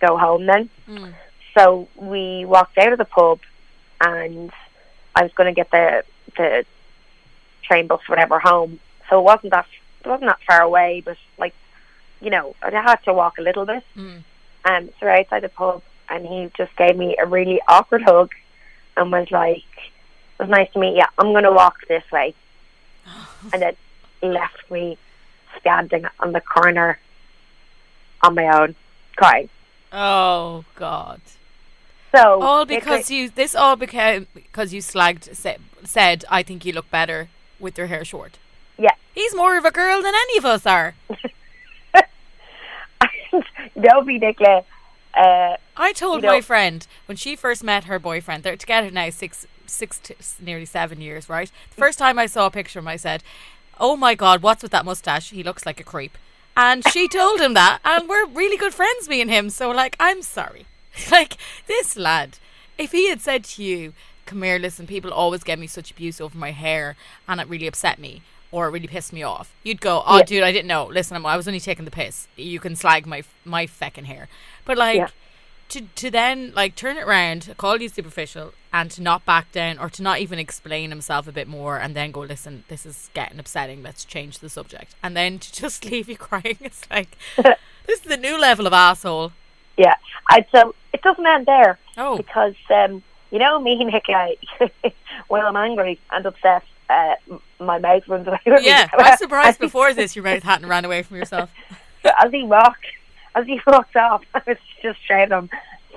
go 0.00 0.18
home 0.18 0.46
then. 0.46 0.70
Mm. 0.88 1.14
So 1.56 1.86
we 1.94 2.44
walked 2.46 2.78
out 2.78 2.92
of 2.92 2.98
the 2.98 3.04
pub 3.04 3.38
and 4.00 4.50
I 5.14 5.22
was 5.22 5.32
going 5.36 5.54
to 5.54 5.56
get 5.56 5.70
the, 5.70 6.02
the 6.36 6.64
train 7.62 7.86
bus, 7.86 8.00
whatever, 8.08 8.40
home. 8.40 8.80
So 9.08 9.20
it 9.20 9.22
wasn't 9.22 9.52
that, 9.52 9.66
it 10.04 10.08
wasn't 10.08 10.30
that 10.30 10.40
far 10.48 10.62
away, 10.62 11.00
but 11.04 11.16
like, 11.38 11.54
you 12.20 12.30
know, 12.30 12.54
I 12.62 12.70
had 12.70 12.96
to 13.04 13.14
walk 13.14 13.38
a 13.38 13.42
little 13.42 13.66
bit. 13.66 13.82
Mm. 13.96 14.24
Um, 14.64 14.90
so 14.98 15.06
we're 15.06 15.10
outside 15.10 15.42
the 15.42 15.48
pub, 15.48 15.82
and 16.08 16.26
he 16.26 16.50
just 16.56 16.74
gave 16.76 16.96
me 16.96 17.16
a 17.20 17.26
really 17.26 17.60
awkward 17.66 18.02
hug, 18.02 18.32
and 18.96 19.10
was 19.10 19.30
like, 19.30 19.64
"It 20.38 20.42
was 20.42 20.48
nice 20.48 20.70
to 20.72 20.78
meet 20.78 20.96
you. 20.96 21.04
I'm 21.18 21.32
going 21.32 21.44
to 21.44 21.52
walk 21.52 21.86
this 21.88 22.04
way," 22.12 22.34
and 23.52 23.62
then 23.62 23.76
left 24.22 24.70
me 24.70 24.98
standing 25.58 26.04
on 26.18 26.32
the 26.32 26.40
corner 26.40 26.98
on 28.22 28.34
my 28.34 28.48
own, 28.60 28.74
crying. 29.16 29.48
Oh 29.92 30.64
God! 30.74 31.20
So 32.14 32.42
All 32.42 32.64
because 32.64 33.10
you. 33.10 33.30
This 33.30 33.54
all 33.54 33.76
became 33.76 34.26
because 34.34 34.74
you 34.74 34.80
slagged 34.80 35.34
said, 35.34 35.60
said 35.84 36.24
I 36.28 36.42
think 36.42 36.64
you 36.64 36.72
look 36.72 36.90
better 36.90 37.30
with 37.58 37.78
your 37.78 37.86
hair 37.86 38.04
short. 38.04 38.38
Yeah. 38.78 38.94
He's 39.14 39.34
more 39.34 39.56
of 39.56 39.64
a 39.64 39.70
girl 39.70 40.02
than 40.02 40.14
any 40.14 40.38
of 40.38 40.44
us 40.44 40.66
are. 40.66 40.94
be 44.06 44.18
Nicola. 44.18 44.64
Uh, 45.14 45.56
I 45.76 45.92
told 45.92 46.22
You 46.22 46.28
know- 46.28 46.34
my 46.34 46.40
friend 46.40 46.86
when 47.06 47.16
she 47.16 47.36
first 47.36 47.64
met 47.64 47.84
her 47.84 47.98
boyfriend, 47.98 48.42
they're 48.42 48.56
together 48.56 48.90
now 48.90 49.10
six, 49.10 49.46
six, 49.66 49.98
to, 50.00 50.14
nearly 50.40 50.64
seven 50.64 51.00
years, 51.00 51.28
right? 51.28 51.50
The 51.70 51.76
first 51.76 51.98
time 51.98 52.18
I 52.18 52.26
saw 52.26 52.46
a 52.46 52.50
picture 52.50 52.78
of 52.78 52.84
him, 52.84 52.88
I 52.88 52.96
said, 52.96 53.22
"Oh 53.78 53.96
my 53.96 54.14
God, 54.14 54.42
what's 54.42 54.62
with 54.62 54.72
that 54.72 54.84
mustache? 54.84 55.30
He 55.30 55.42
looks 55.42 55.66
like 55.66 55.80
a 55.80 55.84
creep." 55.84 56.16
And 56.56 56.86
she 56.92 57.08
told 57.20 57.40
him 57.40 57.54
that, 57.54 57.80
and 57.84 58.08
we're 58.08 58.26
really 58.26 58.56
good 58.56 58.74
friends, 58.74 59.08
me 59.08 59.20
and 59.20 59.30
him. 59.30 59.50
So, 59.50 59.70
like, 59.70 59.96
I'm 59.98 60.22
sorry. 60.22 60.66
like 61.10 61.36
this 61.66 61.96
lad, 61.96 62.38
if 62.78 62.92
he 62.92 63.08
had 63.08 63.20
said 63.20 63.44
to 63.44 63.62
you, 63.64 63.94
"Come 64.26 64.42
here, 64.42 64.58
listen, 64.58 64.86
people 64.86 65.12
always 65.12 65.42
give 65.42 65.58
me 65.58 65.66
such 65.66 65.90
abuse 65.90 66.20
over 66.20 66.38
my 66.38 66.52
hair, 66.52 66.96
and 67.26 67.40
it 67.40 67.48
really 67.48 67.66
upset 67.66 67.98
me." 67.98 68.22
Or 68.52 68.66
it 68.66 68.70
really 68.70 68.88
pissed 68.88 69.12
me 69.12 69.22
off. 69.22 69.54
You'd 69.62 69.80
go, 69.80 70.02
oh, 70.04 70.18
Yeah. 70.18 70.24
dude, 70.24 70.42
I 70.42 70.50
didn't 70.52 70.66
know. 70.66 70.84
Listen, 70.86 71.14
I'm- 71.16 71.26
I 71.26 71.36
was 71.36 71.46
only 71.46 71.60
taking 71.60 71.84
the 71.84 71.90
piss. 71.90 72.26
You 72.36 72.58
can 72.58 72.74
slag 72.76 73.06
my 73.06 73.22
my 73.44 73.66
feckin' 73.66 74.06
hair, 74.06 74.28
but 74.64 74.76
like, 74.76 74.96
Yeah. 74.96 75.08
to 75.68 75.82
to 75.94 76.10
then 76.10 76.52
like 76.56 76.74
turn 76.74 76.96
it 76.96 77.04
around, 77.04 77.54
call 77.56 77.80
you 77.80 77.88
superficial, 77.88 78.52
and 78.72 78.90
to 78.90 79.00
not 79.02 79.24
back 79.24 79.52
down 79.52 79.78
or 79.78 79.88
to 79.90 80.02
not 80.02 80.18
even 80.18 80.40
explain 80.40 80.90
himself 80.90 81.28
a 81.28 81.32
bit 81.32 81.46
more, 81.46 81.78
and 81.78 81.94
then 81.94 82.10
go, 82.10 82.20
listen, 82.20 82.64
this 82.66 82.84
is 82.84 83.08
getting 83.14 83.38
upsetting. 83.38 83.84
Let's 83.84 84.04
change 84.04 84.40
the 84.40 84.48
subject, 84.48 84.96
and 85.00 85.16
then 85.16 85.38
to 85.38 85.52
just 85.62 85.84
leave 85.84 86.08
you 86.08 86.16
crying. 86.16 86.58
It's 86.60 86.82
like 86.90 87.16
this 87.86 88.00
is 88.00 88.00
the 88.00 88.16
new 88.16 88.36
level 88.36 88.66
of 88.66 88.72
asshole. 88.72 89.30
yeah, 89.76 89.94
I 90.28 90.44
so 90.50 90.74
it 90.92 91.02
doesn't 91.02 91.24
end 91.24 91.46
there. 91.46 91.78
Oh, 91.96 92.16
because 92.16 92.56
um, 92.74 93.04
you 93.30 93.38
know 93.38 93.60
me, 93.60 93.76
Nicola. 93.84 94.34
when 95.28 95.42
I'm 95.46 95.54
angry 95.56 96.00
and 96.10 96.26
upset, 96.26 96.64
uh, 96.90 97.14
my 97.58 97.78
mouth 97.78 98.02
runs 98.08 98.26
away 98.26 98.40
with 98.44 98.62
me. 98.62 98.66
yeah. 98.66 98.88
I'm 98.92 99.16
surprised 99.16 99.58
before 99.60 99.94
this 99.94 100.16
your 100.16 100.24
mouth 100.24 100.42
hadn't 100.42 100.68
ran 100.68 100.84
away 100.84 101.02
from 101.02 101.16
yourself. 101.16 101.50
As 102.22 102.30
he 102.32 102.42
walked, 102.42 102.86
as 103.34 103.46
he 103.46 103.60
walked 103.66 103.94
off, 103.94 104.22
I 104.34 104.40
was 104.46 104.56
just 104.82 104.98
shouting 105.06 105.36
him, 105.36 105.50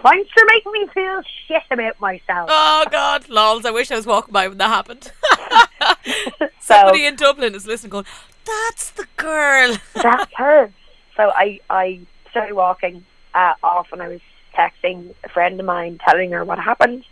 "Thanks 0.03 0.29
for 0.31 0.43
making 0.47 0.71
me 0.73 0.87
feel 0.93 1.21
shit 1.47 1.63
about 1.71 1.99
myself." 2.01 2.49
Oh 2.51 2.85
God, 2.91 3.29
lols! 3.29 3.65
I 3.65 3.71
wish 3.71 3.89
I 3.89 3.95
was 3.95 4.05
walking 4.05 4.33
by 4.33 4.49
when 4.49 4.57
that 4.57 4.67
happened. 4.67 5.11
so 6.39 6.49
Somebody 6.59 7.05
in 7.05 7.15
Dublin 7.15 7.55
is 7.55 7.65
listening, 7.65 7.91
going, 7.91 8.05
"That's 8.45 8.91
the 8.91 9.07
girl." 9.15 9.77
that's 9.95 10.33
her. 10.35 10.71
So 11.15 11.31
I 11.33 11.61
I 11.69 12.01
started 12.31 12.53
walking 12.55 13.05
uh, 13.33 13.53
off, 13.63 13.87
and 13.93 14.01
I 14.01 14.09
was 14.09 14.21
texting 14.53 15.15
a 15.23 15.29
friend 15.29 15.57
of 15.57 15.65
mine, 15.65 15.99
telling 16.05 16.31
her 16.31 16.43
what 16.43 16.59
happened. 16.59 17.05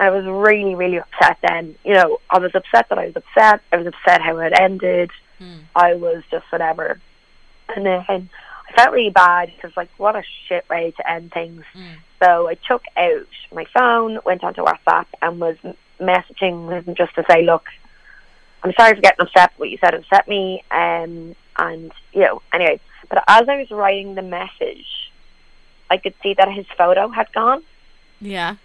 I 0.00 0.08
was 0.08 0.24
really, 0.24 0.74
really 0.74 0.96
upset 0.96 1.36
then. 1.42 1.76
You 1.84 1.92
know, 1.92 2.18
I 2.30 2.38
was 2.38 2.52
upset 2.54 2.88
that 2.88 2.98
I 2.98 3.06
was 3.06 3.16
upset. 3.16 3.60
I 3.70 3.76
was 3.76 3.86
upset 3.86 4.22
how 4.22 4.38
it 4.38 4.54
ended. 4.58 5.10
Mm. 5.38 5.60
I 5.76 5.94
was 5.94 6.22
just 6.30 6.46
whatever. 6.50 6.98
And 7.76 7.84
then 7.84 8.04
I 8.08 8.26
felt 8.74 8.92
really 8.92 9.10
bad 9.10 9.52
because, 9.54 9.76
like, 9.76 9.90
what 9.98 10.16
a 10.16 10.22
shit 10.48 10.66
way 10.70 10.94
to 10.96 11.10
end 11.10 11.32
things. 11.32 11.64
Mm. 11.76 11.96
So 12.24 12.48
I 12.48 12.54
took 12.54 12.82
out 12.96 13.26
my 13.52 13.66
phone, 13.74 14.18
went 14.24 14.42
onto 14.42 14.64
WhatsApp, 14.64 15.04
and 15.20 15.38
was 15.38 15.58
messaging 16.00 16.70
him 16.72 16.94
just 16.94 17.14
to 17.16 17.24
say, 17.30 17.42
look, 17.42 17.66
I'm 18.62 18.72
sorry 18.78 18.94
for 18.94 19.02
getting 19.02 19.26
upset. 19.26 19.52
But 19.52 19.60
what 19.60 19.70
you 19.70 19.76
said 19.82 19.94
upset 19.94 20.26
me. 20.26 20.64
Um, 20.70 21.36
and, 21.58 21.92
you 22.14 22.22
know, 22.22 22.40
anyway. 22.54 22.80
But 23.10 23.22
as 23.28 23.46
I 23.50 23.56
was 23.56 23.70
writing 23.70 24.14
the 24.14 24.22
message, 24.22 24.86
I 25.90 25.98
could 25.98 26.14
see 26.22 26.34
that 26.38 26.50
his 26.50 26.64
photo 26.78 27.08
had 27.08 27.30
gone. 27.34 27.62
Yeah. 28.18 28.56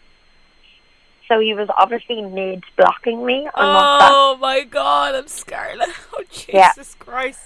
So 1.27 1.39
he 1.39 1.53
was 1.53 1.67
obviously 1.75 2.21
mid 2.21 2.63
blocking 2.77 3.25
me. 3.25 3.47
Oh 3.55 4.37
my 4.39 4.63
God, 4.63 5.15
I'm 5.15 5.27
Scarlet. 5.27 5.89
Oh 6.13 6.23
Jesus 6.29 6.53
Yeah. 6.53 6.71
Christ. 6.99 7.41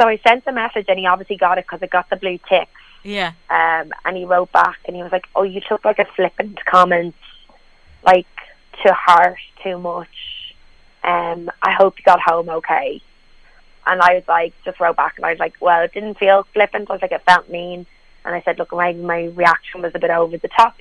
So 0.00 0.06
I 0.08 0.18
sent 0.26 0.44
the 0.44 0.52
message, 0.52 0.86
and 0.88 0.98
he 0.98 1.06
obviously 1.06 1.36
got 1.36 1.56
it 1.58 1.64
because 1.64 1.80
it 1.82 1.90
got 1.90 2.10
the 2.10 2.16
blue 2.16 2.38
tick. 2.48 2.68
Yeah. 3.02 3.32
Um, 3.48 3.92
and 4.04 4.16
he 4.16 4.24
wrote 4.26 4.52
back, 4.52 4.76
and 4.86 4.94
he 4.94 5.02
was 5.02 5.10
like, 5.12 5.26
"Oh, 5.34 5.42
you 5.44 5.60
took 5.66 5.84
like 5.84 5.98
a 5.98 6.04
flippant 6.16 6.62
comment, 6.66 7.14
like 8.04 8.26
to 8.84 8.92
heart 8.92 9.38
too 9.62 9.78
much. 9.78 10.08
Um, 11.02 11.50
I 11.62 11.72
hope 11.72 11.98
you 11.98 12.04
got 12.04 12.20
home 12.20 12.48
okay." 12.50 13.00
And 13.86 14.02
I 14.02 14.14
was 14.14 14.24
like, 14.26 14.52
just 14.64 14.80
wrote 14.80 14.96
back, 14.96 15.14
and 15.16 15.24
I 15.24 15.30
was 15.30 15.38
like, 15.38 15.54
"Well, 15.60 15.82
it 15.82 15.94
didn't 15.94 16.18
feel 16.18 16.46
flippant. 16.52 16.90
I 16.90 16.92
was 16.94 17.02
like, 17.02 17.12
it 17.12 17.22
felt 17.26 17.48
mean." 17.48 17.86
And 18.24 18.34
I 18.34 18.42
said, 18.42 18.58
"Look, 18.58 18.72
my 18.72 18.92
my 18.92 19.24
reaction 19.34 19.80
was 19.80 19.92
a 19.94 19.98
bit 19.98 20.10
over 20.10 20.36
the 20.36 20.48
top, 20.48 20.74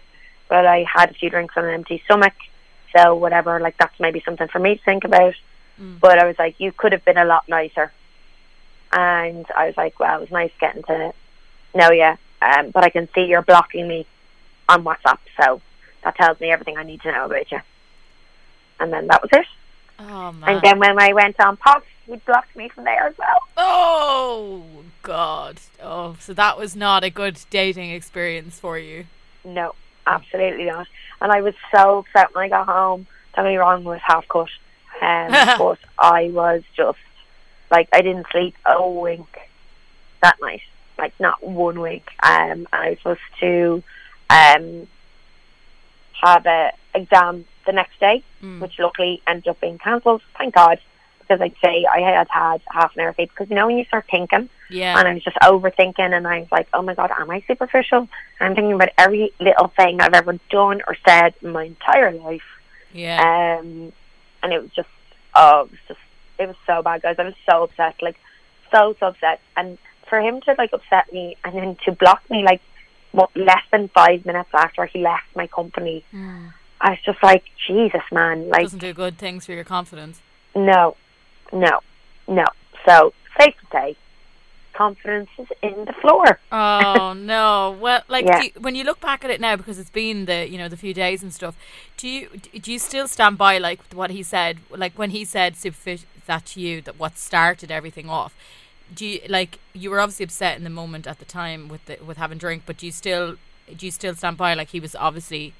but 0.49 0.65
I 0.65 0.85
had 0.91 1.11
a 1.11 1.13
few 1.13 1.29
drinks 1.29 1.55
on 1.57 1.65
an 1.65 1.73
empty 1.73 2.01
stomach, 2.05 2.33
so 2.95 3.15
whatever. 3.15 3.59
Like 3.59 3.77
that's 3.77 3.99
maybe 3.99 4.21
something 4.23 4.47
for 4.47 4.59
me 4.59 4.75
to 4.75 4.83
think 4.83 5.03
about." 5.03 5.35
Mm. 5.79 5.99
But 5.99 6.19
I 6.19 6.25
was 6.25 6.37
like, 6.39 6.59
"You 6.59 6.71
could 6.71 6.91
have 6.91 7.05
been 7.05 7.17
a 7.17 7.25
lot 7.25 7.47
nicer." 7.47 7.91
And 8.91 9.45
I 9.55 9.67
was 9.67 9.77
like, 9.77 9.99
"Well, 9.99 10.17
it 10.17 10.21
was 10.21 10.31
nice 10.31 10.51
getting 10.59 10.83
to 10.83 11.13
know 11.73 11.91
you, 11.91 12.17
um, 12.41 12.71
but 12.71 12.83
I 12.83 12.89
can 12.89 13.09
see 13.13 13.25
you're 13.25 13.41
blocking 13.41 13.87
me 13.87 14.05
on 14.69 14.83
WhatsApp, 14.83 15.19
so 15.39 15.61
that 16.03 16.15
tells 16.15 16.39
me 16.39 16.51
everything 16.51 16.77
I 16.77 16.83
need 16.83 17.01
to 17.01 17.11
know 17.11 17.25
about 17.25 17.51
you." 17.51 17.59
And 18.79 18.91
then 18.91 19.07
that 19.07 19.21
was 19.21 19.31
it. 19.33 19.45
Oh 19.99 20.31
man. 20.33 20.49
And 20.49 20.61
then 20.61 20.79
when 20.79 20.99
I 20.99 21.13
went 21.13 21.39
on 21.39 21.57
POF, 21.57 21.83
he 22.05 22.15
blocked 22.17 22.55
me 22.55 22.69
from 22.69 22.83
there 22.83 23.07
as 23.07 23.17
well. 23.17 23.39
oh 23.57 24.63
God. 25.01 25.59
Oh, 25.81 26.17
so 26.19 26.33
that 26.33 26.57
was 26.57 26.75
not 26.75 27.03
a 27.03 27.09
good 27.09 27.39
dating 27.49 27.91
experience 27.91 28.59
for 28.59 28.77
you. 28.77 29.05
No, 29.43 29.75
absolutely 30.07 30.65
not. 30.65 30.87
And 31.21 31.31
I 31.31 31.41
was 31.41 31.53
so 31.73 31.99
upset 31.99 32.33
when 32.33 32.45
I 32.45 32.49
got 32.49 32.67
home. 32.67 33.07
Don't 33.35 33.45
get 33.45 33.49
me 33.51 33.57
wrong, 33.57 33.83
was 33.83 33.99
half 34.05 34.27
cut. 34.27 34.49
Um, 35.01 35.31
but 35.57 35.79
I 35.99 36.29
was 36.31 36.63
just 36.75 36.97
like 37.71 37.89
I 37.91 38.01
didn't 38.01 38.27
sleep 38.31 38.55
a 38.65 38.87
wink 38.89 39.27
that 40.21 40.37
night, 40.41 40.61
like 40.97 41.13
not 41.19 41.43
one 41.45 41.79
wink. 41.79 42.03
Um, 42.23 42.31
and 42.31 42.67
I 42.71 42.89
was 42.91 42.97
supposed 42.99 43.19
to 43.41 43.83
um 44.29 44.87
have 46.23 46.45
a 46.45 46.71
exam 46.93 47.45
the 47.65 47.73
next 47.73 47.99
day, 47.99 48.23
Mm. 48.43 48.61
which 48.61 48.77
luckily 48.79 49.21
ended 49.27 49.47
up 49.47 49.59
being 49.59 49.77
cancelled. 49.79 50.21
Thank 50.37 50.55
God, 50.55 50.79
because 51.27 51.41
I'd 51.41 51.55
say 51.63 51.85
I 51.91 51.99
had 52.01 52.27
had 52.29 52.61
half 52.69 52.95
an 52.95 53.01
hour 53.03 53.13
sleep. 53.15 53.29
Because 53.31 53.49
you 53.49 53.55
know 53.55 53.67
when 53.67 53.77
you 53.77 53.85
start 53.85 54.05
thinking, 54.09 54.49
Yeah. 54.69 54.97
and 54.97 55.07
I 55.07 55.13
was 55.13 55.23
just 55.23 55.37
overthinking, 55.43 55.99
and 55.99 56.27
I 56.27 56.39
was 56.39 56.51
like, 56.51 56.67
oh 56.73 56.81
my 56.81 56.93
god, 56.93 57.11
am 57.17 57.29
I 57.31 57.43
superficial? 57.47 58.07
I'm 58.39 58.55
thinking 58.55 58.73
about 58.73 58.89
every 58.97 59.31
little 59.39 59.67
thing 59.77 60.01
I've 60.01 60.13
ever 60.13 60.37
done 60.49 60.81
or 60.87 60.95
said 61.07 61.33
in 61.41 61.51
my 61.51 61.63
entire 61.63 62.11
life. 62.11 62.43
Yeah. 62.93 63.57
Um, 63.59 63.91
and 64.43 64.53
it 64.53 64.61
was 64.61 64.71
just, 64.75 64.87
oh, 65.33 65.61
it 65.61 65.71
was 65.71 65.79
just, 65.87 65.99
it 66.39 66.47
was 66.47 66.55
so 66.67 66.81
bad, 66.81 67.01
guys. 67.01 67.15
I 67.17 67.23
was 67.23 67.33
so 67.49 67.63
upset, 67.63 67.95
like, 68.01 68.17
so, 68.71 68.95
so 68.99 69.07
upset. 69.07 69.39
And 69.57 69.77
for 70.09 70.19
him 70.19 70.41
to, 70.41 70.55
like, 70.57 70.71
upset 70.73 71.11
me 71.11 71.35
and 71.43 71.55
then 71.55 71.77
to 71.85 71.91
block 71.91 72.21
me, 72.29 72.43
like, 72.43 72.61
what, 73.11 73.35
less 73.35 73.63
than 73.71 73.87
five 73.89 74.25
minutes 74.25 74.49
after 74.53 74.85
he 74.85 74.99
left 75.01 75.23
my 75.35 75.47
company, 75.47 76.03
Mm. 76.13 76.53
I 76.81 76.89
was 76.91 76.99
just 77.05 77.23
like, 77.23 77.43
Jesus, 77.65 78.01
man. 78.11 78.49
Like, 78.49 78.63
Doesn't 78.63 78.79
do 78.79 78.93
good 78.93 79.17
things 79.17 79.45
for 79.45 79.53
your 79.53 79.63
confidence. 79.63 80.21
no, 80.55 80.95
no, 81.53 81.79
no. 82.27 82.45
So, 82.87 83.13
safe 83.39 83.55
to 83.61 83.67
say, 83.71 83.97
confidence 84.73 85.29
is 85.39 85.47
in 85.63 85.85
the 85.85 85.93
floor. 86.01 86.39
Oh 86.51 87.13
no! 87.17 87.77
Well, 87.79 88.01
like 88.07 88.25
Yeah. 88.25 88.41
you, 88.43 88.51
when 88.59 88.75
you 88.75 88.83
look 88.83 88.99
back 88.99 89.23
at 89.23 89.31
it 89.31 89.41
now, 89.41 89.55
because 89.55 89.79
it's 89.79 89.89
been 89.89 90.25
the 90.25 90.47
you 90.49 90.57
know 90.57 90.67
the 90.67 90.77
few 90.77 90.93
days 90.93 91.23
and 91.23 91.33
stuff. 91.33 91.55
Do 91.97 92.07
you 92.07 92.29
do 92.59 92.71
you 92.71 92.79
still 92.79 93.07
stand 93.07 93.37
by 93.37 93.57
like 93.57 93.81
what 93.93 94.11
he 94.11 94.23
said? 94.23 94.59
Like 94.69 94.93
when 94.97 95.11
he 95.11 95.25
said 95.25 95.55
superficial 95.55 96.07
that 96.27 96.45
to 96.45 96.59
you 96.59 96.81
that 96.81 96.99
what 96.99 97.17
started 97.17 97.71
everything 97.71 98.09
off. 98.09 98.35
Do 98.93 99.05
you 99.05 99.21
like 99.29 99.59
you 99.73 99.89
were 99.89 99.99
obviously 99.99 100.25
upset 100.25 100.57
in 100.57 100.63
the 100.63 100.69
moment 100.69 101.07
at 101.07 101.19
the 101.19 101.25
time 101.25 101.67
with 101.67 101.85
the 101.85 101.97
with 102.05 102.17
having 102.17 102.37
drink, 102.37 102.63
but 102.65 102.77
do 102.77 102.85
you 102.85 102.91
still 102.91 103.35
do 103.75 103.85
you 103.85 103.91
still 103.91 104.15
stand 104.15 104.37
by 104.37 104.53
like 104.53 104.69
he 104.69 104.79
was 104.79 104.95
obviously 104.95 105.53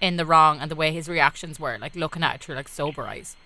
in 0.00 0.16
the 0.16 0.24
wrong 0.24 0.60
and 0.60 0.70
the 0.70 0.76
way 0.76 0.92
his 0.92 1.08
reactions 1.08 1.60
were 1.60 1.76
like 1.78 1.94
looking 1.94 2.22
at 2.22 2.36
it 2.36 2.40
through 2.42 2.54
like 2.54 2.68
sober 2.68 3.06
eyes. 3.06 3.36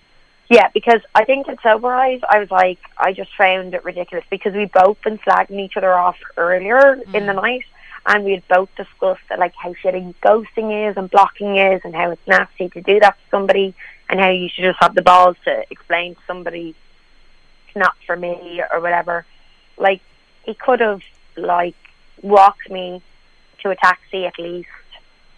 Yeah, 0.49 0.69
because 0.73 1.01
I 1.15 1.25
think 1.25 1.47
at 1.47 1.61
sober 1.63 1.93
eyes, 1.93 2.21
I 2.29 2.39
was 2.39 2.51
like, 2.51 2.77
I 2.97 3.13
just 3.13 3.31
found 3.35 3.73
it 3.73 3.83
ridiculous 3.83 4.25
because 4.29 4.53
we 4.53 4.65
both 4.65 5.01
been 5.01 5.17
slagging 5.19 5.59
each 5.59 5.75
other 5.75 5.93
off 5.93 6.17
earlier 6.37 6.93
in 7.13 7.25
the 7.25 7.33
mm. 7.33 7.41
night, 7.41 7.65
and 8.05 8.23
we 8.23 8.33
had 8.33 8.47
both 8.47 8.69
discussed 8.77 9.23
like 9.37 9.53
how 9.55 9.73
shitty 9.73 10.13
ghosting 10.23 10.89
is 10.89 10.97
and 10.97 11.09
blocking 11.09 11.57
is, 11.57 11.81
and 11.83 11.95
how 11.95 12.11
it's 12.11 12.27
nasty 12.27 12.69
to 12.69 12.81
do 12.81 12.99
that 12.99 13.17
to 13.17 13.29
somebody, 13.31 13.73
and 14.07 14.19
how 14.19 14.29
you 14.29 14.49
should 14.49 14.65
just 14.65 14.77
have 14.81 14.93
the 14.93 15.01
balls 15.01 15.35
to 15.45 15.63
explain 15.71 16.13
to 16.13 16.21
somebody 16.27 16.75
it's 17.67 17.75
not 17.75 17.95
for 18.05 18.15
me 18.15 18.61
or 18.71 18.79
whatever. 18.79 19.25
Like 19.77 20.01
he 20.43 20.53
could 20.53 20.79
have 20.79 21.01
like 21.35 21.75
walked 22.21 22.69
me 22.69 23.01
to 23.63 23.71
a 23.71 23.75
taxi 23.75 24.25
at 24.25 24.37
least 24.37 24.69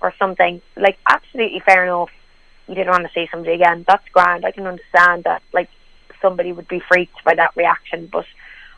or 0.01 0.13
something. 0.19 0.61
Like 0.75 0.97
absolutely 1.07 1.61
fair 1.61 1.85
enough 1.85 2.09
you 2.67 2.75
didn't 2.75 2.89
want 2.89 3.03
to 3.03 3.13
see 3.13 3.27
somebody 3.31 3.53
again. 3.53 3.85
That's 3.87 4.07
grand. 4.09 4.45
I 4.45 4.51
can 4.51 4.67
understand 4.67 5.23
that 5.23 5.41
like 5.53 5.69
somebody 6.21 6.51
would 6.51 6.67
be 6.67 6.81
freaked 6.87 7.23
by 7.23 7.35
that 7.35 7.55
reaction, 7.55 8.09
but 8.11 8.25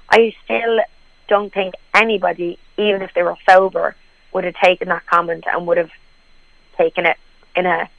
I 0.09 0.35
still 0.43 0.79
don't 1.27 1.53
think 1.53 1.75
anybody, 1.93 2.59
even 2.77 3.01
if 3.01 3.11
they 3.13 3.23
were 3.23 3.35
sober, 3.47 3.95
would 4.33 4.43
have 4.43 4.55
taken 4.63 4.89
that 4.89 5.05
comment 5.07 5.45
and 5.47 5.67
would 5.67 5.77
have 5.77 5.91
taken 6.77 7.05
it 7.05 7.17
in 7.55 7.65
a 7.65 7.89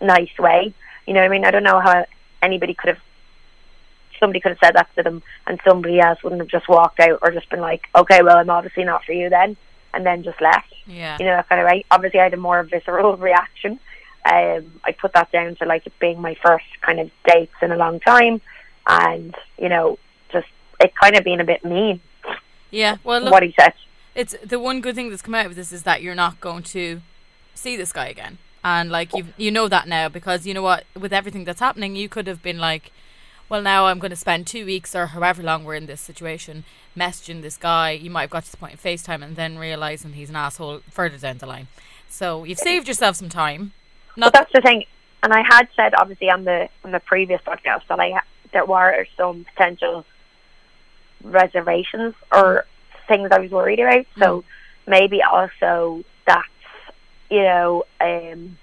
nice 0.00 0.36
way. 0.38 0.74
You 1.06 1.14
know 1.14 1.20
what 1.20 1.26
I 1.26 1.30
mean? 1.30 1.44
I 1.44 1.50
don't 1.50 1.62
know 1.62 1.80
how 1.80 2.06
anybody 2.42 2.74
could 2.74 2.88
have 2.88 2.98
somebody 4.18 4.40
could 4.40 4.52
have 4.52 4.58
said 4.64 4.74
that 4.74 4.88
to 4.96 5.02
them 5.02 5.22
and 5.46 5.60
somebody 5.66 6.00
else 6.00 6.22
wouldn't 6.22 6.40
have 6.40 6.48
just 6.48 6.68
walked 6.70 7.00
out 7.00 7.18
or 7.20 7.30
just 7.32 7.50
been 7.50 7.60
like, 7.60 7.82
Okay, 7.94 8.22
well 8.22 8.38
I'm 8.38 8.48
obviously 8.48 8.84
not 8.84 9.04
for 9.04 9.12
you 9.12 9.28
then 9.28 9.58
and 9.92 10.06
then 10.06 10.22
just 10.22 10.40
left. 10.40 10.74
Yeah. 10.86 11.16
You 11.18 11.26
know, 11.26 11.36
that 11.36 11.48
kind 11.50 11.60
of 11.60 11.66
way. 11.66 11.84
Obviously 11.90 12.20
I 12.20 12.24
had 12.24 12.34
a 12.34 12.38
more 12.38 12.62
visceral 12.62 13.16
reaction 13.18 13.78
um, 14.26 14.80
I 14.84 14.92
put 14.92 15.12
that 15.14 15.30
down 15.30 15.56
to 15.56 15.66
like 15.66 15.86
it 15.86 15.92
being 15.98 16.20
my 16.20 16.36
first 16.44 16.66
kind 16.82 17.00
of 17.00 17.10
dates 17.26 17.54
in 17.62 17.70
a 17.72 17.76
long 17.76 18.00
time, 18.00 18.40
and 18.86 19.34
you 19.58 19.68
know, 19.68 19.98
just 20.32 20.48
it 20.80 20.92
kind 21.00 21.16
of 21.16 21.24
being 21.24 21.40
a 21.40 21.44
bit 21.44 21.64
mean. 21.64 22.00
Yeah. 22.70 22.96
Well, 23.04 23.20
look, 23.20 23.32
what 23.32 23.42
he 23.42 23.54
said. 23.58 23.74
it's 24.14 24.34
the 24.44 24.58
one 24.58 24.80
good 24.80 24.94
thing 24.94 25.10
that's 25.10 25.22
come 25.22 25.34
out 25.34 25.46
of 25.46 25.54
this 25.54 25.72
is 25.72 25.84
that 25.84 26.02
you're 26.02 26.14
not 26.14 26.40
going 26.40 26.62
to 26.64 27.00
see 27.54 27.76
this 27.76 27.92
guy 27.92 28.08
again 28.08 28.38
and 28.66 28.90
like 28.90 29.14
you 29.14 29.26
you 29.36 29.50
know 29.50 29.68
that 29.68 29.86
now 29.86 30.08
because 30.08 30.44
you 30.44 30.52
know 30.52 30.62
what 30.62 30.84
with 30.98 31.12
everything 31.12 31.44
that's 31.44 31.60
happening 31.60 31.94
you 31.94 32.08
could 32.08 32.26
have 32.26 32.42
been 32.42 32.58
like 32.58 32.90
well 33.48 33.62
now 33.62 33.86
i'm 33.86 34.00
going 34.00 34.10
to 34.10 34.16
spend 34.16 34.44
two 34.44 34.66
weeks 34.66 34.94
or 34.94 35.06
however 35.06 35.40
long 35.42 35.62
we're 35.62 35.76
in 35.76 35.86
this 35.86 36.00
situation 36.00 36.64
messaging 36.96 37.42
this 37.42 37.56
guy 37.56 37.92
you 37.92 38.10
might 38.10 38.22
have 38.22 38.30
got 38.30 38.44
to 38.44 38.50
the 38.50 38.56
point 38.56 38.74
of 38.74 38.82
facetime 38.82 39.22
and 39.22 39.36
then 39.36 39.56
realizing 39.56 40.14
he's 40.14 40.30
an 40.30 40.36
asshole 40.36 40.80
further 40.90 41.16
down 41.16 41.38
the 41.38 41.46
line 41.46 41.68
so 42.08 42.42
you've 42.42 42.58
saved 42.58 42.88
yourself 42.88 43.14
some 43.14 43.28
time 43.28 43.72
But 44.16 44.32
that's 44.32 44.52
the 44.52 44.60
thing, 44.60 44.84
and 45.22 45.32
I 45.32 45.42
had 45.42 45.68
said 45.76 45.94
obviously 45.94 46.30
on 46.30 46.44
the 46.44 46.68
on 46.84 46.92
the 46.92 47.00
previous 47.00 47.40
podcast 47.42 47.82
that 47.88 48.00
I 48.00 48.20
there 48.52 48.64
were 48.64 49.06
some 49.16 49.44
potential 49.44 50.04
reservations 51.22 52.14
or 52.32 52.66
things 53.08 53.28
I 53.30 53.38
was 53.40 53.50
worried 53.50 53.80
about. 53.80 54.06
So 54.18 54.44
maybe 54.86 55.22
also 55.22 56.04
that's 56.26 56.46
you 57.30 57.42
know 57.42 57.84
um 58.00 58.56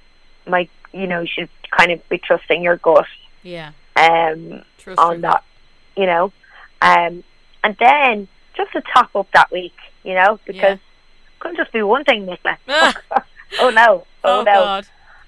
my 0.48 0.68
you 0.94 1.08
know 1.08 1.22
you 1.22 1.28
should 1.28 1.50
kind 1.72 1.92
of 1.92 2.08
be 2.10 2.18
trusting 2.18 2.62
your 2.62 2.78
gut 2.78 3.06
yeah 3.42 3.72
um 3.96 4.63
trust 4.78 5.00
on 5.00 5.22
that, 5.22 5.44
you 5.96 6.06
know. 6.06 6.32
Um, 6.82 7.24
and 7.63 7.78
then 7.80 8.28
just 8.56 8.74
to 8.74 8.82
top 8.94 9.16
up 9.16 9.28
that 9.34 9.52
week, 9.52 9.76
you 10.04 10.13
know, 10.16 10.39
because 10.46 10.80
couldn't 11.39 11.58
just 11.58 11.72
do 11.72 11.88
one 11.88 12.04
thing, 12.04 12.26
Nicola. 12.26 12.58
Ah. 12.68 12.94
oh 13.62 13.70
no, 13.70 14.06
oh, 14.24 14.39
Oh, 14.39 14.44
no. 14.44 14.52
God. 14.54 14.88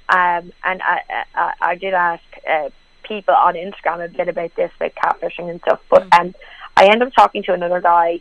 Um, 0.10 0.52
and 0.64 0.82
I, 0.84 1.02
I, 1.34 1.54
I 1.62 1.76
did 1.76 1.94
ask 1.94 2.24
uh, 2.50 2.70
people 3.04 3.34
on 3.34 3.56
Instagram 3.56 4.06
a 4.06 4.08
bit 4.10 4.28
about 4.28 4.56
this, 4.56 4.72
about 4.80 4.94
catfishing 4.96 5.50
and 5.50 5.60
stuff. 5.62 5.80
But 5.90 6.10
Mm. 6.10 6.20
um, 6.20 6.36
I 6.78 6.86
ended 6.86 7.08
up 7.08 7.14
talking 7.16 7.42
to 7.44 7.54
another 7.54 7.82
guy, 7.82 8.20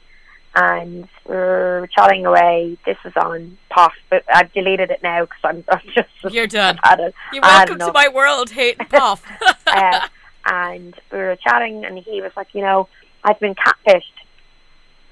and 0.55 1.09
we 1.27 1.35
were 1.35 1.88
chatting 1.94 2.25
away. 2.25 2.79
This 2.87 2.97
was 3.05 3.12
on 3.16 3.59
POF, 3.70 3.90
but 4.11 4.25
I've 4.33 4.53
deleted 4.53 4.90
it 4.90 5.03
now 5.03 5.23
because 5.25 5.40
I'm, 5.44 5.64
I'm 5.68 5.81
just 5.94 6.09
You're 6.35 6.47
done. 6.47 6.79
Had 6.83 7.01
it. 7.01 7.14
You're 7.33 7.42
welcome 7.42 7.79
to 7.81 7.92
my 7.92 8.09
world, 8.09 8.51
hating 8.51 8.87
POF. 8.90 9.20
uh, 9.66 10.09
and 10.47 10.94
we 11.11 11.18
were 11.18 11.37
chatting, 11.42 11.85
and 11.85 11.99
he 11.99 12.20
was 12.23 12.33
like, 12.37 12.49
you 12.55 12.61
know, 12.62 12.88
I've 13.25 13.40
been 13.40 13.55
catfished 13.55 14.03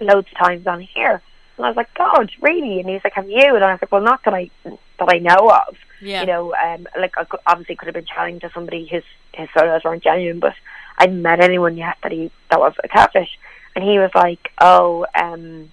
loads 0.00 0.28
of 0.32 0.38
times 0.46 0.66
on 0.66 0.80
here. 0.80 1.20
And 1.56 1.66
I 1.66 1.68
was 1.68 1.76
like, 1.76 1.92
God, 1.94 2.30
really? 2.40 2.80
And 2.80 2.88
he's 2.88 3.00
like, 3.04 3.12
Have 3.14 3.28
you? 3.28 3.54
And 3.54 3.62
I 3.64 3.72
was 3.72 3.78
like, 3.82 3.92
Well, 3.92 4.02
not 4.02 4.20
that 4.24 4.34
I 4.34 4.50
that 4.64 5.08
I 5.08 5.18
know 5.18 5.48
of. 5.50 5.76
Yeah. 6.02 6.20
You 6.20 6.26
know, 6.26 6.54
um, 6.54 6.86
like 6.98 7.14
I 7.16 7.24
obviously 7.46 7.76
could 7.76 7.86
have 7.86 7.94
been 7.94 8.06
chatting 8.06 8.40
to 8.40 8.50
somebody 8.52 8.88
whose 8.90 9.04
his 9.32 9.48
photos 9.54 9.84
weren't 9.84 10.02
genuine, 10.02 10.40
but 10.40 10.52
I 10.98 11.04
hadn't 11.04 11.22
met 11.22 11.40
anyone 11.40 11.76
yet 11.76 11.96
that 12.02 12.12
he 12.12 12.30
that 12.50 12.60
was 12.60 12.74
a 12.82 12.88
catfish. 12.88 13.38
And 13.74 13.84
he 13.84 13.98
was 13.98 14.10
like, 14.14 14.50
Oh, 14.60 15.06
um, 15.14 15.70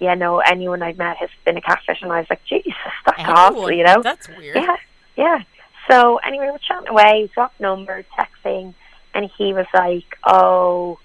yeah, 0.00 0.14
no, 0.14 0.40
anyone 0.40 0.82
I've 0.82 0.98
met 0.98 1.18
has 1.18 1.30
been 1.44 1.56
a 1.56 1.60
catfish. 1.60 1.98
And 2.02 2.10
I 2.10 2.18
was 2.18 2.26
like, 2.28 2.44
Jesus, 2.44 2.74
that's 3.06 3.22
awful, 3.24 3.70
you 3.70 3.84
know? 3.84 4.02
That's 4.02 4.28
weird. 4.28 4.56
Yeah, 4.56 4.76
yeah. 5.16 5.38
So 5.90 6.16
anyway, 6.18 6.48
we're 6.50 6.58
chatting 6.58 6.88
away, 6.88 7.30
swapped 7.34 7.60
numbers, 7.60 8.04
texting, 8.18 8.74
and 9.12 9.30
he 9.36 9.52
was 9.52 9.66
like, 9.74 10.18
"Oh, 10.26 10.98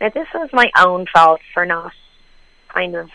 now 0.00 0.08
this 0.08 0.26
was 0.34 0.48
my 0.52 0.70
own 0.78 1.06
fault 1.12 1.40
for 1.52 1.66
not 1.66 1.92
kind 2.68 2.96
of 2.96 3.10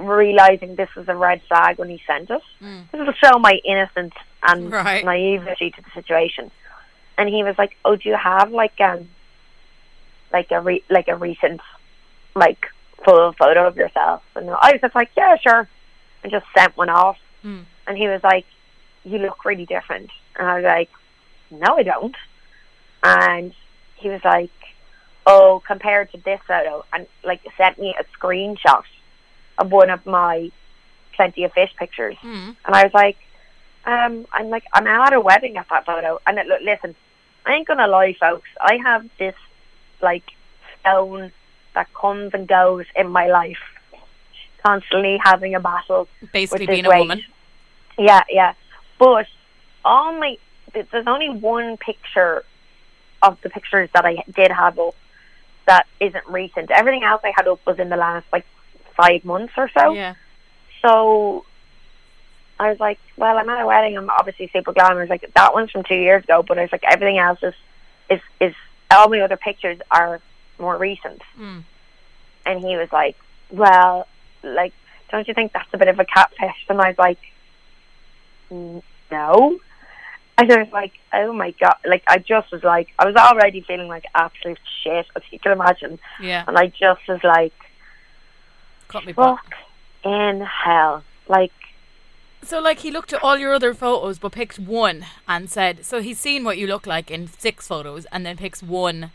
realizing 0.00 0.76
this 0.76 0.88
was 0.96 1.08
a 1.08 1.14
red 1.16 1.40
flag 1.48 1.78
when 1.78 1.88
he 1.88 2.00
sent 2.06 2.30
it. 2.30 2.42
Mm. 2.62 2.90
This 2.90 3.00
will 3.06 3.12
show 3.14 3.38
my 3.38 3.58
innocence 3.64 4.14
and 4.42 4.70
Right. 4.72 5.04
naivety 5.04 5.70
to 5.70 5.82
the 5.82 5.90
situation." 5.94 6.50
And 7.18 7.28
he 7.28 7.42
was 7.44 7.56
like, 7.58 7.76
"Oh, 7.84 7.96
do 7.96 8.08
you 8.08 8.16
have 8.16 8.50
like 8.52 8.80
um, 8.80 9.08
like 10.32 10.50
a 10.50 10.60
re- 10.60 10.84
like 10.88 11.08
a 11.08 11.16
recent 11.16 11.60
like 12.34 12.66
full 13.04 13.32
photo 13.38 13.66
of 13.66 13.76
yourself?" 13.76 14.22
And 14.34 14.48
I 14.50 14.72
was 14.72 14.80
just 14.80 14.94
like, 14.94 15.10
"Yeah, 15.16 15.36
sure," 15.36 15.68
and 16.22 16.32
just 16.32 16.46
sent 16.56 16.76
one 16.76 16.88
off. 16.88 17.18
Mm. 17.44 17.64
And 17.86 17.96
he 17.98 18.06
was 18.08 18.20
like, 18.22 18.44
You 19.04 19.18
look 19.18 19.44
really 19.44 19.64
different. 19.66 20.10
And 20.38 20.46
I 20.46 20.56
was 20.56 20.64
like, 20.64 20.90
No, 21.50 21.76
I 21.78 21.82
don't. 21.82 22.14
And 23.02 23.54
he 23.96 24.08
was 24.10 24.20
like, 24.24 24.50
Oh, 25.26 25.62
compared 25.66 26.10
to 26.12 26.18
this 26.18 26.40
photo, 26.46 26.84
and 26.92 27.06
like 27.24 27.40
sent 27.56 27.78
me 27.78 27.94
a 27.98 28.04
screenshot 28.18 28.82
of 29.60 29.70
one 29.70 29.90
of 29.90 30.04
my 30.06 30.50
plenty 31.14 31.44
of 31.44 31.52
fish 31.52 31.70
pictures. 31.78 32.16
Mm. 32.22 32.56
And 32.64 32.74
I 32.74 32.84
was 32.84 32.94
like, 32.94 33.18
um, 33.84 34.26
I'm 34.32 34.48
like, 34.48 34.64
I'm 34.72 34.86
at 34.86 35.12
a 35.12 35.20
wedding 35.20 35.56
at 35.56 35.66
that 35.70 35.86
photo. 35.86 36.18
And 36.26 36.38
it, 36.38 36.46
look, 36.46 36.60
listen, 36.62 36.96
I 37.46 37.52
ain't 37.54 37.68
gonna 37.68 37.86
lie, 37.86 38.16
folks. 38.18 38.48
I 38.60 38.78
have 38.82 39.06
this 39.18 39.34
like 40.02 40.24
stone 40.80 41.30
that 41.74 41.92
comes 41.94 42.32
and 42.34 42.48
goes 42.48 42.86
in 42.96 43.10
my 43.10 43.28
life, 43.28 43.58
constantly 44.64 45.18
having 45.22 45.54
a 45.54 45.60
battle 45.60 46.08
Basically 46.32 46.66
being 46.66 46.80
is 46.80 46.86
a 46.86 46.90
weight. 46.90 46.98
woman. 47.00 47.22
yeah, 47.98 48.22
yeah. 48.28 48.54
But 48.98 49.26
all 49.84 50.18
my 50.18 50.36
there's 50.72 51.06
only 51.06 51.28
one 51.28 51.76
picture 51.76 52.44
of 53.22 53.38
the 53.42 53.50
pictures 53.50 53.90
that 53.92 54.04
I 54.04 54.22
did 54.34 54.50
have 54.50 54.78
up 54.78 54.94
that 55.66 55.86
isn't 56.00 56.26
recent. 56.28 56.70
Everything 56.70 57.02
else 57.02 57.20
I 57.24 57.32
had 57.36 57.46
up 57.46 57.60
was 57.66 57.78
in 57.78 57.88
the 57.88 57.96
last 57.96 58.26
like 58.32 58.46
five 59.00 59.24
months 59.24 59.52
or 59.56 59.70
so. 59.76 59.92
Yeah. 59.92 60.14
So 60.82 61.44
I 62.58 62.70
was 62.70 62.80
like, 62.80 62.98
well, 63.16 63.38
I'm 63.38 63.48
at 63.48 63.62
a 63.62 63.66
wedding. 63.66 63.96
I'm 63.96 64.10
obviously 64.10 64.50
super 64.52 64.72
glamorous. 64.72 65.08
Like 65.08 65.32
that 65.34 65.54
one's 65.54 65.70
from 65.70 65.84
two 65.84 65.94
years 65.96 66.24
ago, 66.24 66.44
but 66.46 66.58
I 66.58 66.62
was 66.62 66.72
like, 66.72 66.84
everything 66.88 67.18
else 67.18 67.38
is 67.42 67.54
is 68.10 68.20
is 68.40 68.54
all 68.90 69.08
my 69.08 69.20
other 69.20 69.36
pictures 69.36 69.78
are 69.90 70.20
more 70.58 70.76
recent. 70.76 71.22
Mm. 71.38 71.64
And 72.44 72.60
he 72.60 72.76
was 72.76 72.88
like, 72.92 73.16
well, 73.50 74.06
like, 74.42 74.72
don't 75.10 75.26
you 75.28 75.34
think 75.34 75.52
that's 75.52 75.68
a 75.72 75.78
bit 75.78 75.88
of 75.88 75.98
a 75.98 76.04
catfish? 76.04 76.66
And 76.68 76.80
I 76.80 76.88
was 76.88 76.98
like, 76.98 77.18
"Mm, 78.50 78.82
no. 79.10 79.58
And 80.38 80.50
I 80.50 80.62
was 80.62 80.72
like, 80.72 80.92
oh 81.12 81.32
my 81.32 81.50
god! 81.60 81.76
Like 81.84 82.02
I 82.06 82.18
just 82.18 82.50
was 82.52 82.62
like, 82.62 82.88
I 82.98 83.06
was 83.06 83.14
already 83.16 83.60
feeling 83.60 83.88
like 83.88 84.04
absolute 84.14 84.58
shit, 84.82 85.06
as 85.14 85.22
you 85.30 85.38
can 85.38 85.52
imagine. 85.52 85.98
Yeah. 86.20 86.44
And 86.46 86.56
I 86.56 86.68
just 86.68 87.06
was 87.08 87.20
like, 87.22 87.52
Cut 88.90 89.06
me 89.06 89.12
fuck 89.12 89.54
in 90.04 90.40
hell. 90.64 91.04
Like, 91.28 91.52
So, 92.42 92.58
like, 92.58 92.80
he 92.80 92.90
looked 92.90 93.12
at 93.12 93.22
all 93.22 93.38
your 93.38 93.54
other 93.54 93.72
photos, 93.72 94.18
but 94.18 94.32
picked 94.32 94.58
one 94.58 95.06
and 95.28 95.48
said, 95.48 95.84
so 95.84 96.00
he's 96.00 96.18
seen 96.18 96.42
what 96.42 96.58
you 96.58 96.66
look 96.66 96.86
like 96.86 97.08
in 97.10 97.28
six 97.28 97.68
photos, 97.68 98.04
and 98.10 98.26
then 98.26 98.36
picks 98.36 98.62
one, 98.62 99.12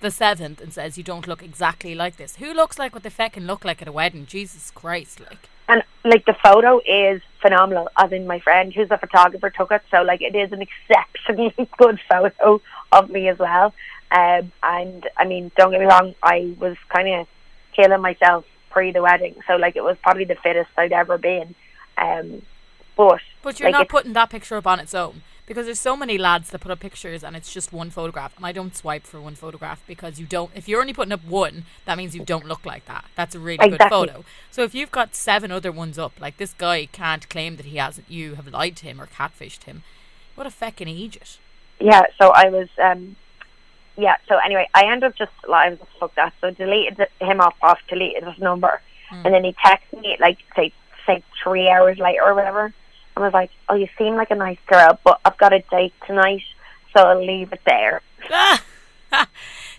the 0.00 0.10
seventh, 0.10 0.60
and 0.60 0.72
says, 0.72 0.98
you 0.98 1.04
don't 1.04 1.28
look 1.28 1.42
exactly 1.42 1.94
like 1.94 2.16
this. 2.16 2.36
Who 2.36 2.52
looks 2.52 2.78
like 2.78 2.94
what 2.94 3.04
they 3.04 3.10
feckin' 3.10 3.46
look 3.46 3.64
like 3.64 3.80
at 3.80 3.86
a 3.86 3.92
wedding? 3.92 4.26
Jesus 4.26 4.72
Christ, 4.72 5.20
like. 5.20 5.48
and 5.68 5.84
like 6.04 6.24
the 6.24 6.34
photo 6.42 6.80
is 6.84 7.22
phenomenal. 7.40 7.88
As 7.96 8.10
in, 8.10 8.26
my 8.26 8.40
friend 8.40 8.72
who's 8.74 8.90
a 8.90 8.98
photographer 8.98 9.50
took 9.50 9.70
it, 9.70 9.82
so 9.90 10.02
like 10.02 10.20
it 10.20 10.34
is 10.34 10.50
an 10.50 10.62
exceptionally 10.62 11.54
good 11.78 12.00
photo 12.10 12.60
of 12.90 13.08
me 13.08 13.28
as 13.28 13.38
well. 13.38 13.72
Um, 14.10 14.50
and 14.62 15.08
I 15.16 15.24
mean, 15.26 15.52
don't 15.56 15.70
get 15.70 15.80
me 15.80 15.86
wrong, 15.86 16.14
I 16.22 16.56
was 16.58 16.76
kind 16.88 17.20
of 17.20 17.26
killing 17.76 18.00
myself 18.02 18.44
pre 18.72 18.92
the 18.92 19.02
wedding, 19.02 19.36
so 19.46 19.56
like 19.56 19.76
it 19.76 19.84
was 19.84 19.96
probably 20.02 20.24
the 20.24 20.36
fittest 20.36 20.70
I'd 20.76 20.92
ever 20.92 21.18
been. 21.18 21.54
Um, 21.98 22.42
but 22.96 23.20
But 23.42 23.60
you're 23.60 23.70
like, 23.70 23.80
not 23.80 23.88
putting 23.88 24.12
that 24.14 24.30
picture 24.30 24.56
up 24.56 24.66
on 24.66 24.80
its 24.80 24.94
own. 24.94 25.22
Because 25.44 25.66
there's 25.66 25.80
so 25.80 25.96
many 25.96 26.18
lads 26.18 26.50
that 26.50 26.60
put 26.60 26.70
up 26.70 26.78
pictures 26.78 27.24
and 27.24 27.34
it's 27.34 27.52
just 27.52 27.72
one 27.72 27.90
photograph. 27.90 28.32
And 28.36 28.46
I 28.46 28.52
don't 28.52 28.76
swipe 28.76 29.04
for 29.04 29.20
one 29.20 29.34
photograph 29.34 29.82
because 29.88 30.20
you 30.20 30.24
don't, 30.24 30.52
if 30.54 30.68
you're 30.68 30.80
only 30.80 30.92
putting 30.92 31.12
up 31.12 31.24
one, 31.24 31.64
that 31.84 31.98
means 31.98 32.14
you 32.14 32.24
don't 32.24 32.46
look 32.46 32.64
like 32.64 32.86
that. 32.86 33.06
That's 33.16 33.34
a 33.34 33.40
really 33.40 33.68
good 33.68 33.82
photo. 33.90 34.24
So 34.52 34.62
if 34.62 34.72
you've 34.72 34.92
got 34.92 35.16
seven 35.16 35.50
other 35.50 35.72
ones 35.72 35.98
up, 35.98 36.12
like 36.20 36.36
this 36.36 36.54
guy 36.54 36.86
can't 36.86 37.28
claim 37.28 37.56
that 37.56 37.66
he 37.66 37.76
hasn't, 37.76 38.08
you 38.08 38.36
have 38.36 38.46
lied 38.46 38.76
to 38.76 38.86
him 38.86 39.00
or 39.00 39.06
catfished 39.06 39.64
him. 39.64 39.82
What 40.36 40.46
a 40.46 40.50
feckin' 40.50 40.82
idiot. 40.82 41.38
yeah, 41.80 42.02
so 42.18 42.28
I 42.28 42.48
was, 42.48 42.68
um, 42.80 43.16
yeah. 43.96 44.16
So 44.28 44.36
anyway, 44.44 44.68
I 44.74 44.84
ended 44.90 45.04
up 45.10 45.16
just 45.16 45.32
like 45.48 45.66
I 45.66 45.70
was 45.70 45.80
like, 45.80 45.88
fuck 46.00 46.14
that. 46.16 46.32
So 46.40 46.50
deleted 46.50 47.06
him 47.20 47.40
off, 47.40 47.54
off 47.62 47.78
deleted 47.88 48.24
his 48.24 48.38
number, 48.38 48.80
Hmm. 49.10 49.26
and 49.26 49.34
then 49.34 49.44
he 49.44 49.54
texted 49.64 50.00
me 50.00 50.16
like 50.20 50.38
say 50.56 50.72
say 51.06 51.22
three 51.42 51.68
hours 51.68 51.98
later 51.98 52.22
or 52.24 52.34
whatever, 52.34 52.64
and 52.66 52.74
I 53.16 53.20
was 53.20 53.32
like, 53.34 53.50
"Oh, 53.68 53.74
you 53.74 53.88
seem 53.98 54.14
like 54.16 54.30
a 54.30 54.34
nice 54.36 54.58
girl, 54.66 54.98
but 55.04 55.20
I've 55.24 55.36
got 55.38 55.52
a 55.52 55.60
date 55.70 55.92
tonight, 56.06 56.42
so 56.96 57.02
I'll 57.04 57.24
leave 57.24 57.52
it 57.52 57.60
there." 57.66 58.00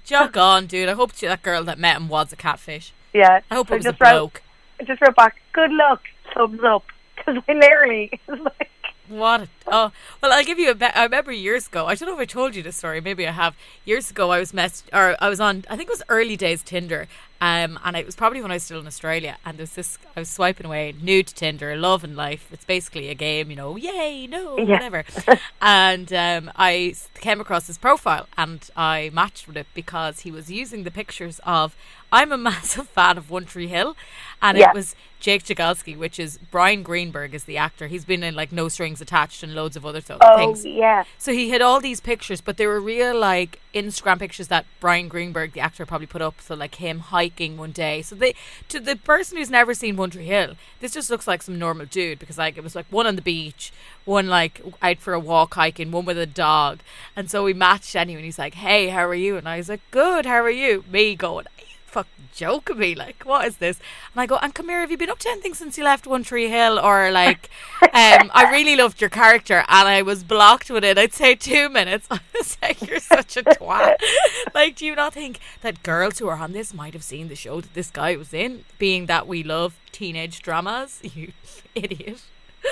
Jog 0.03 0.37
on, 0.37 0.65
dude. 0.67 0.89
I 0.89 0.93
hope 0.93 1.13
that 1.13 1.41
girl 1.41 1.63
that 1.63 1.79
met 1.79 1.95
him 1.97 2.09
was 2.09 2.33
a 2.33 2.35
catfish. 2.35 2.91
Yeah, 3.13 3.39
I 3.49 3.55
hope 3.55 3.69
so 3.69 3.75
it 3.75 3.77
was 3.77 3.85
a 3.85 3.91
just 3.91 4.01
wrote, 4.01 4.11
bloke. 4.11 4.41
I 4.79 4.83
just 4.83 5.01
wrote 5.01 5.15
back, 5.15 5.37
"Good 5.53 5.71
luck, 5.71 6.01
thumbs 6.35 6.59
up," 6.63 6.83
because 7.15 7.41
I 7.47 7.53
literally 7.53 8.19
like, 8.27 8.69
What? 9.09 9.49
Oh, 9.67 9.91
well, 10.21 10.31
I'll 10.31 10.45
give 10.45 10.59
you 10.59 10.71
a. 10.71 10.75
Be- 10.75 10.85
I 10.85 11.03
remember 11.03 11.31
years 11.31 11.67
ago. 11.67 11.87
I 11.87 11.95
don't 11.95 12.07
know 12.07 12.15
if 12.15 12.21
I 12.21 12.25
told 12.25 12.55
you 12.55 12.63
this 12.63 12.77
story. 12.77 13.01
Maybe 13.01 13.27
I 13.27 13.31
have. 13.31 13.55
Years 13.83 14.09
ago, 14.09 14.31
I 14.31 14.39
was 14.39 14.53
mess 14.53 14.83
or 14.93 15.17
I 15.19 15.27
was 15.29 15.39
on. 15.41 15.65
I 15.69 15.75
think 15.75 15.89
it 15.89 15.93
was 15.93 16.03
early 16.07 16.37
days 16.37 16.63
Tinder. 16.63 17.07
Um, 17.43 17.77
and 17.83 17.97
it 17.97 18.05
was 18.05 18.15
probably 18.15 18.41
when 18.41 18.51
I 18.51 18.53
was 18.55 18.63
still 18.63 18.79
in 18.79 18.87
Australia. 18.87 19.35
And 19.45 19.57
there's 19.57 19.71
this. 19.71 19.97
I 20.15 20.21
was 20.21 20.29
swiping 20.29 20.65
away, 20.65 20.93
new 21.01 21.23
to 21.23 21.33
Tinder, 21.33 21.75
love 21.75 22.03
and 22.05 22.15
life. 22.15 22.47
It's 22.53 22.63
basically 22.63 23.09
a 23.09 23.15
game, 23.15 23.49
you 23.49 23.57
know. 23.57 23.75
Yay, 23.75 24.27
no, 24.27 24.57
Yeah. 24.57 24.75
whatever. 24.75 25.03
and 25.61 26.13
um, 26.13 26.51
I 26.55 26.95
came 27.15 27.41
across 27.41 27.67
his 27.67 27.77
profile 27.77 28.27
and 28.37 28.69
I 28.77 29.09
matched 29.13 29.45
with 29.47 29.57
it 29.57 29.67
because 29.73 30.21
he 30.21 30.31
was 30.31 30.49
using 30.49 30.83
the 30.83 30.91
pictures 30.91 31.41
of. 31.45 31.75
I'm 32.15 32.31
a 32.31 32.37
massive 32.51 32.87
fan 32.89 33.17
of 33.17 33.31
One 33.31 33.45
Tree 33.45 33.65
Hill, 33.67 33.97
and 34.39 34.55
Yeah. 34.55 34.69
it 34.69 34.75
was 34.75 34.95
Jake 35.19 35.43
Jagielski, 35.45 35.97
which 35.97 36.19
is 36.19 36.37
Bryan 36.51 36.83
Greenberg 36.83 37.33
is 37.33 37.45
the 37.45 37.57
actor. 37.57 37.87
He's 37.87 38.05
been 38.05 38.21
in 38.21 38.35
like 38.35 38.51
No 38.51 38.67
Strings 38.69 39.01
Attached 39.01 39.41
and 39.41 39.55
loads 39.55 39.75
of 39.75 39.83
other 39.83 39.99
th- 39.99 40.19
"Oh 40.21 40.37
things. 40.37 40.63
yeah, 40.63 41.05
So 41.17 41.33
he 41.33 41.49
had 41.49 41.63
all 41.63 41.79
these 41.79 41.99
pictures, 41.99 42.39
but 42.39 42.57
they 42.57 42.67
were 42.67 42.79
real 42.79 43.17
like 43.19 43.59
Instagram 43.73 44.19
pictures 44.19 44.47
that 44.49 44.67
Bryan 44.79 45.07
Greenberg, 45.07 45.53
the 45.53 45.61
actor, 45.61 45.87
probably 45.87 46.05
put 46.05 46.21
up. 46.21 46.35
So 46.39 46.53
like 46.53 46.75
him 46.75 46.99
hiking 46.99 47.32
one 47.57 47.71
day. 47.71 48.01
So 48.01 48.15
they 48.15 48.35
to 48.69 48.79
the 48.79 48.95
person 48.95 49.37
who's 49.37 49.49
never 49.49 49.73
seen 49.73 49.95
One 49.95 50.11
Hill, 50.11 50.55
this 50.79 50.93
just 50.93 51.09
looks 51.09 51.27
like 51.27 51.41
some 51.41 51.59
normal 51.59 51.85
dude 51.85 52.19
because 52.19 52.37
like 52.37 52.57
it 52.57 52.63
was 52.63 52.75
like 52.75 52.85
one 52.89 53.07
on 53.07 53.15
the 53.15 53.21
beach, 53.21 53.71
one 54.05 54.27
like 54.27 54.61
out 54.81 54.99
for 54.99 55.13
a 55.13 55.19
walk 55.19 55.55
hiking, 55.55 55.91
one 55.91 56.05
with 56.05 56.17
a 56.17 56.25
dog. 56.25 56.79
And 57.15 57.29
so 57.29 57.43
we 57.43 57.53
matched 57.53 57.95
anyway. 57.95 58.19
And 58.19 58.25
he's 58.25 58.39
like, 58.39 58.55
"Hey, 58.55 58.89
how 58.89 59.05
are 59.05 59.15
you?" 59.15 59.37
And 59.37 59.47
I 59.47 59.57
was 59.57 59.69
like, 59.69 59.81
"Good. 59.91 60.25
How 60.25 60.41
are 60.41 60.49
you?" 60.49 60.83
Me 60.89 61.15
going. 61.15 61.45
"Are 61.95 61.99
you 61.99 62.05
fuck 62.05 62.07
joking 62.33 62.79
me. 62.79 62.95
Like, 62.95 63.23
what 63.23 63.47
is 63.47 63.57
this? 63.57 63.79
And 64.13 64.21
I 64.21 64.25
go, 64.25 64.37
and 64.41 64.53
come 64.53 64.69
here, 64.69 64.81
have 64.81 64.91
you 64.91 64.97
been 64.97 65.09
up 65.09 65.19
to 65.19 65.29
anything 65.29 65.53
since 65.53 65.77
you 65.77 65.83
left 65.83 66.07
One 66.07 66.23
Tree 66.23 66.49
Hill? 66.49 66.79
Or 66.79 67.11
like, 67.11 67.49
um, 67.81 68.31
I 68.33 68.49
really 68.51 68.75
loved 68.75 68.99
your 68.99 69.09
character, 69.09 69.63
and 69.67 69.87
I 69.87 70.01
was 70.01 70.23
blocked 70.23 70.69
with 70.69 70.83
it. 70.83 70.97
I'd 70.97 71.13
say 71.13 71.35
two 71.35 71.69
minutes. 71.69 72.07
I 72.11 72.19
was 72.33 72.57
like, 72.61 72.81
you're 72.87 72.99
such 72.99 73.37
a 73.37 73.43
twat. 73.43 73.97
like, 74.53 74.75
do 74.75 74.85
you 74.85 74.95
not 74.95 75.13
think 75.13 75.39
that 75.61 75.83
girls 75.83 76.19
who 76.19 76.27
are 76.27 76.37
on 76.37 76.51
this 76.51 76.73
might 76.73 76.93
have 76.93 77.03
seen 77.03 77.27
the 77.27 77.35
show 77.35 77.61
that 77.61 77.73
this 77.73 77.91
guy 77.91 78.15
was 78.15 78.33
in, 78.33 78.65
being 78.77 79.05
that 79.05 79.27
we 79.27 79.43
love 79.43 79.77
teenage 79.91 80.41
dramas? 80.41 80.99
You 81.03 81.31
idiot. 81.75 82.21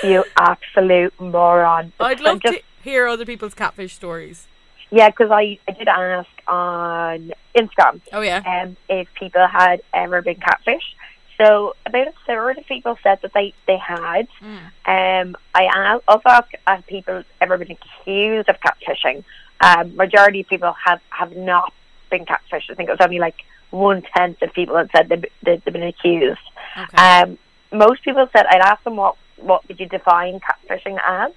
You 0.02 0.24
absolute 0.36 1.18
moron. 1.20 1.92
I'd 2.00 2.20
love 2.20 2.40
just, 2.40 2.58
to 2.58 2.62
hear 2.82 3.06
other 3.06 3.26
people's 3.26 3.54
catfish 3.54 3.94
stories. 3.94 4.46
Yeah, 4.92 5.08
because 5.08 5.30
I, 5.30 5.58
I 5.66 5.72
did 5.72 5.88
ask 5.88 6.28
on 6.46 7.32
Instagram 7.56 8.02
Oh 8.12 8.20
yeah. 8.20 8.42
um, 8.46 8.76
if 8.88 9.08
people 9.14 9.46
had 9.46 9.82
ever 9.94 10.20
been 10.20 10.36
catfished. 10.36 10.94
So 11.38 11.74
about 11.86 12.08
a 12.08 12.12
third 12.26 12.58
of 12.58 12.66
people 12.66 12.98
said 13.02 13.18
that 13.22 13.32
they, 13.32 13.54
they 13.66 13.78
had. 13.78 14.28
Mm. 14.40 15.22
Um, 15.24 15.36
I 15.54 15.64
asked, 15.64 16.04
also 16.06 16.28
asked 16.28 16.54
have 16.66 16.86
people 16.86 17.24
ever 17.40 17.56
been 17.56 17.70
accused 17.70 18.50
of 18.50 18.56
catfishing. 18.60 19.24
Um, 19.60 19.96
majority 19.96 20.40
of 20.40 20.48
people 20.48 20.74
have, 20.84 21.00
have 21.08 21.34
not 21.34 21.72
been 22.10 22.26
catfished. 22.26 22.70
I 22.70 22.74
think 22.74 22.90
it 22.90 22.92
was 22.92 23.00
only 23.00 23.18
like 23.18 23.42
one 23.70 24.02
tenth 24.14 24.42
of 24.42 24.52
people 24.52 24.74
that 24.74 24.90
said 24.94 25.08
they've, 25.08 25.24
they've 25.42 25.64
been 25.64 25.82
accused. 25.82 26.40
Okay. 26.78 26.96
Um, 27.02 27.38
most 27.72 28.02
people 28.02 28.28
said 28.36 28.44
I'd 28.46 28.60
ask 28.60 28.84
them 28.84 28.96
what 28.96 29.16
what 29.36 29.66
would 29.66 29.80
you 29.80 29.86
define 29.86 30.40
catfishing 30.40 30.98
as. 31.04 31.32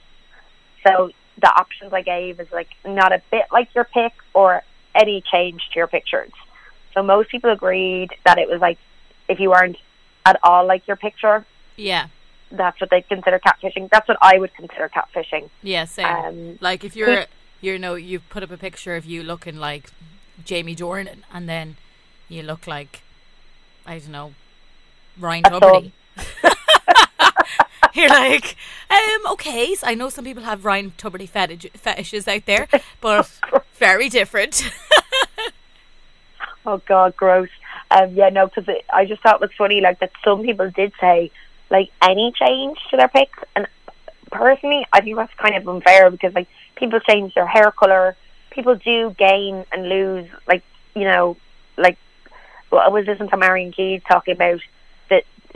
So 0.86 1.10
the 1.42 1.48
options 1.48 1.94
I 1.94 2.02
gave 2.02 2.40
is 2.40 2.48
like 2.52 2.70
not 2.86 3.12
a 3.12 3.22
bit 3.32 3.46
like 3.52 3.74
your 3.76 3.84
pic 3.84 4.14
or 4.34 4.64
any 4.94 5.22
change 5.32 5.62
to 5.74 5.80
your 5.80 5.88
pictures. 5.88 6.32
So 6.94 7.04
most 7.04 7.30
people 7.30 7.52
agreed 7.52 8.10
that 8.26 8.38
it 8.38 8.48
was 8.48 8.62
like 8.62 8.78
if 9.28 9.40
you 9.40 9.50
weren't 9.50 9.78
at 10.26 10.40
all 10.44 10.66
like 10.66 10.88
your 10.88 10.96
picture, 10.96 11.46
yeah. 11.76 12.08
that's 12.52 12.80
what 12.80 12.90
they 12.90 13.02
consider 13.02 13.40
catfishing. 13.40 13.90
That's 13.92 14.08
what 14.08 14.18
I 14.22 14.40
would 14.40 14.54
consider 14.56 14.90
catfishing. 14.90 15.50
Yeah. 15.62 15.86
Same. 15.86 16.06
Um, 16.06 16.58
Like 16.62 16.84
if 16.84 16.96
you're, 16.96 17.26
you 17.62 17.78
know, 17.78 17.96
you 17.96 18.20
put 18.20 18.44
up 18.44 18.52
a 18.52 18.58
picture 18.58 18.96
of 18.96 19.06
you 19.06 19.24
looking 19.24 19.58
like 19.58 19.92
Jamie 20.44 20.76
Dornan, 20.76 21.20
and 21.34 21.48
then 21.50 21.78
you 22.30 22.44
look 22.44 22.68
like, 22.68 23.02
I 23.86 24.00
don't 24.00 24.12
know, 24.12 24.34
Ryan 25.20 25.46
A 25.46 25.50
Tubridy. 25.50 25.92
You're 27.98 28.10
like, 28.10 28.58
um, 28.90 29.32
okay. 29.32 29.74
So 29.76 29.88
I 29.88 29.96
know 29.96 30.10
some 30.10 30.26
people 30.26 30.44
have 30.44 30.66
Ryan 30.66 30.92
Tubridy 30.98 31.30
fetish, 31.30 31.68
fetishes 31.76 32.28
out 32.28 32.46
there, 32.46 32.68
but 33.02 33.40
very 33.74 34.10
different. 34.10 34.70
Oh 36.66 36.82
God, 36.88 37.16
gross. 37.16 37.50
Um, 37.92 38.16
yeah, 38.16 38.30
no, 38.30 38.48
because 38.48 38.66
I 38.92 39.06
just 39.06 39.22
thought 39.22 39.36
it 39.36 39.42
was 39.42 39.52
funny, 39.58 39.82
like 39.82 40.00
that 40.00 40.12
some 40.24 40.42
people 40.42 40.70
did 40.72 40.94
say 41.00 41.32
like 41.70 41.90
any 42.02 42.34
change 42.36 42.80
to 42.90 42.98
their 42.98 43.08
pics, 43.08 43.38
and 43.56 43.68
personally, 44.32 44.86
I 44.92 45.02
think 45.02 45.16
that's 45.16 45.34
kind 45.36 45.56
of 45.56 45.68
unfair 45.68 46.10
because 46.10 46.34
like 46.34 46.48
people 46.76 47.00
change 47.02 47.36
their 47.36 47.46
hair 47.46 47.72
color, 47.72 48.16
people 48.50 48.76
do 48.76 49.14
gain 49.18 49.66
and 49.72 49.90
lose, 49.90 50.28
like 50.48 50.64
you 50.96 51.04
know, 51.04 51.38
like 51.78 51.98
well, 52.72 52.82
I 52.82 52.90
was 52.90 53.06
listening 53.06 53.30
to 53.30 53.38
Marian 53.38 53.72
Keyes 53.72 54.02
talking 54.08 54.34
about 54.34 54.60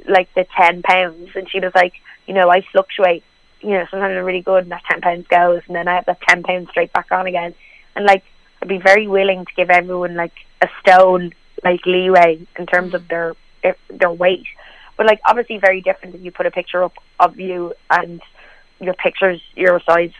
like 0.08 0.34
the 0.34 0.46
ten 0.56 0.82
pounds, 0.82 1.30
and 1.36 1.50
she 1.50 1.60
was 1.60 1.72
like, 1.76 1.94
you 2.28 2.34
know, 2.34 2.50
I 2.50 2.66
fluctuate. 2.72 3.24
You 3.62 3.72
know, 3.72 3.86
sometimes 3.92 4.18
I'm 4.18 4.24
really 4.24 4.42
good, 4.42 4.64
and 4.64 4.72
that 4.72 4.84
ten 4.90 5.02
pounds 5.02 5.28
goes, 5.28 5.62
and 5.68 5.76
then 5.76 5.88
I 5.88 5.96
have 5.96 6.06
that 6.06 6.22
ten 6.22 6.44
pounds 6.44 6.70
straight 6.70 6.94
back 6.94 7.12
on 7.12 7.28
again, 7.28 7.54
and 7.96 8.06
like 8.06 8.24
I'd 8.62 8.68
be 8.68 8.78
very 8.78 9.08
willing 9.08 9.46
to 9.46 9.52
give 9.56 9.70
everyone 9.70 10.16
like 10.16 10.34
a 10.62 10.68
stone 10.82 11.34
like 11.64 11.86
leeway 11.86 12.46
in 12.58 12.66
terms 12.66 12.94
of 12.94 13.04
mm. 13.04 13.10
their 13.10 13.36
if, 13.64 13.78
their 13.90 14.12
weight. 14.12 14.46
But 14.98 15.06
like 15.06 15.22
obviously 15.26 15.58
very 15.58 15.82
different 15.82 16.16
if 16.16 16.22
you 16.22 16.32
put 16.32 16.46
a 16.46 16.52
picture 16.52 16.84
up 16.84 16.94
of 17.20 17.40
you 17.40 17.74
and 17.90 18.22
your 18.82 18.94
pictures 18.94 19.42
you're 19.56 19.78
a 19.78 19.84
size 19.84 20.12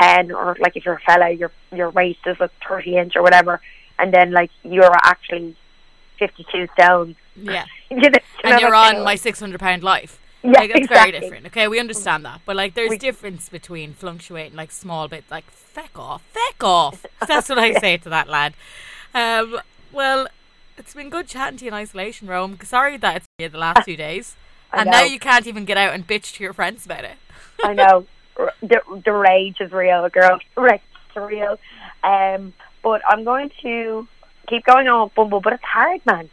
ten 0.00 0.32
or 0.32 0.56
like 0.60 0.76
if 0.76 0.84
you're 0.84 0.96
a 0.96 1.00
fella 1.00 1.30
your 1.30 1.52
your 1.72 1.90
waist 1.90 2.20
is 2.26 2.36
a 2.40 2.50
thirty 2.66 2.96
inch 2.96 3.14
or 3.16 3.22
whatever 3.22 3.60
and 3.98 4.12
then 4.12 4.32
like 4.32 4.50
you're 4.62 4.90
actually 5.04 5.56
fifty 6.18 6.44
two 6.52 6.68
stone. 6.74 7.16
yeah. 7.36 7.64
You 7.90 7.98
know 7.98 8.08
And 8.52 8.60
you're 8.60 8.74
on 8.74 9.02
my 9.04 9.14
600 9.14 9.58
pound 9.60 9.82
life. 9.82 10.18
Yeah, 10.42 10.50
like, 10.52 10.72
that's 10.72 10.84
exactly. 10.84 11.10
very 11.12 11.20
different. 11.20 11.46
Okay, 11.46 11.68
we 11.68 11.78
understand 11.78 12.24
that, 12.24 12.40
but 12.44 12.56
like, 12.56 12.74
there's 12.74 12.90
We- 12.90 12.98
difference 12.98 13.48
between 13.48 13.94
fluctuating 13.94 14.56
like 14.56 14.72
small 14.72 15.06
bit, 15.06 15.24
like 15.30 15.48
feck 15.52 15.96
off, 15.96 16.22
feck 16.32 16.62
off. 16.64 17.06
That's 17.28 17.48
what 17.48 17.58
I 17.60 17.74
say 17.74 17.96
to 17.98 18.08
that 18.08 18.28
lad. 18.28 18.54
Um, 19.14 19.60
well, 19.92 20.26
it's 20.76 20.94
been 20.94 21.10
good 21.10 21.28
chatting 21.28 21.58
to 21.58 21.64
you 21.66 21.68
in 21.68 21.74
isolation, 21.74 22.26
Rome. 22.26 22.58
Sorry 22.64 22.96
that 22.96 23.16
it's 23.18 23.26
been 23.38 23.52
the 23.52 23.58
last 23.58 23.84
two 23.84 23.96
days, 23.96 24.34
I 24.72 24.80
and 24.80 24.90
now 24.90 25.04
you 25.04 25.20
can't 25.20 25.46
even 25.46 25.64
get 25.64 25.76
out 25.76 25.94
and 25.94 26.06
bitch 26.06 26.34
to 26.36 26.42
your 26.42 26.52
friends 26.52 26.86
about 26.86 27.04
it. 27.04 27.16
I 27.62 27.74
know 27.74 28.06
the 28.62 28.80
the 29.04 29.12
rage 29.12 29.58
is 29.60 29.70
real, 29.70 30.08
girl. 30.08 30.40
Rage 30.56 30.80
is 31.14 31.22
real. 31.22 31.56
Um, 32.02 32.52
but 32.82 33.00
I'm 33.08 33.22
going 33.22 33.52
to 33.62 34.08
keep 34.48 34.64
going 34.64 34.88
on 34.88 35.10
Bumble, 35.14 35.40
but 35.40 35.52
it's 35.52 35.62
hard, 35.62 36.00
man. 36.04 36.30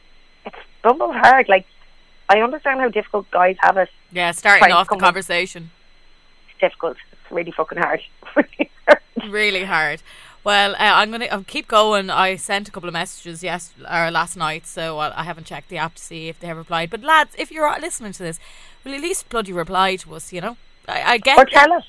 It's 0.48 0.56
Bumble's 0.82 1.14
hard. 1.16 1.48
Like 1.48 1.68
I 2.30 2.40
understand 2.42 2.80
how 2.80 2.90
difficult 2.90 3.30
guys 3.32 3.56
have 3.62 3.78
it. 3.78 3.90
Yeah, 4.12 4.32
starting 4.32 4.72
off 4.72 4.88
the 4.90 4.98
conversation, 4.98 5.72
It's 6.52 6.60
difficult. 6.60 6.98
It's 7.12 7.32
really 7.32 7.52
fucking 7.52 7.78
hard. 7.86 8.02
Really 9.30 9.66
hard. 9.66 10.02
Well, 10.44 10.74
uh, 10.74 10.78
I'm 10.80 11.12
gonna 11.12 11.26
I'll 11.26 11.44
keep 11.44 11.68
going. 11.68 12.10
I 12.10 12.38
sent 12.38 12.70
a 12.70 12.72
couple 12.72 12.88
of 12.88 12.94
messages 12.94 13.44
yes 13.44 13.74
or 13.80 14.10
last 14.10 14.38
night, 14.38 14.66
so 14.66 14.98
I, 14.98 15.20
I 15.20 15.24
haven't 15.24 15.46
checked 15.46 15.68
the 15.70 15.78
app 15.78 15.96
to 15.96 16.02
see 16.02 16.30
if 16.30 16.40
they 16.40 16.48
have 16.48 16.58
replied. 16.58 16.90
But 16.90 17.02
lads, 17.02 17.36
if 17.38 17.52
you're 17.52 17.70
listening 17.80 18.14
to 18.14 18.24
this, 18.24 18.40
will 18.84 18.94
at 18.94 19.02
least 19.02 19.28
bloody 19.30 19.52
reply 19.52 19.98
to 19.98 20.16
us? 20.16 20.32
You 20.32 20.42
know, 20.42 20.58
I, 20.88 21.02
I 21.14 21.18
get 21.18 21.38
or 21.38 21.46
tell 21.46 21.74
us 21.74 21.84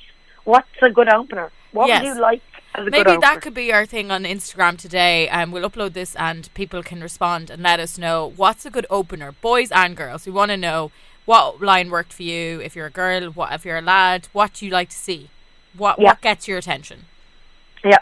what's 0.45 0.67
a 0.83 0.91
good 0.91 1.09
opener. 1.13 1.53
What 1.73 1.87
Yes. 1.87 2.03
would 2.03 2.15
you 2.17 2.21
like 2.21 2.43
Maybe 2.79 3.17
that 3.17 3.41
could 3.43 3.55
be 3.55 3.73
our 3.73 3.85
thing 3.85 4.11
on 4.11 4.25
Instagram 4.25 4.79
today. 4.79 5.29
Um, 5.29 5.51
we'll 5.51 5.69
upload 5.69 5.93
this 5.93 6.15
and 6.17 6.53
people 6.55 6.83
can 6.83 7.01
respond 7.01 7.51
and 7.51 7.63
let 7.63 7.81
us 7.81 7.99
know 7.99 8.33
what's 8.37 8.65
a 8.65 8.71
good 8.71 8.87
opener, 8.89 9.33
boys 9.33 9.71
and 9.73 9.97
girls. 9.97 10.25
We 10.25 10.33
want 10.33 10.51
to 10.51 10.57
know 10.57 10.93
what 11.25 11.61
line 11.61 11.91
worked 11.91 12.13
for 12.13 12.23
you. 12.23 12.61
If 12.61 12.77
you're 12.77 12.87
a 12.87 12.91
girl, 12.91 13.31
what 13.31 13.53
if 13.53 13.65
you're 13.65 13.79
a 13.79 13.83
lad, 13.83 14.29
what 14.33 14.55
do 14.55 14.67
you 14.67 14.73
like 14.73 14.89
to 14.91 14.97
see? 14.97 15.31
What 15.77 15.99
Yeah. 15.99 16.09
what 16.09 16.21
gets 16.21 16.47
your 16.49 16.59
attention? 16.59 17.07
Yeah. 17.85 17.99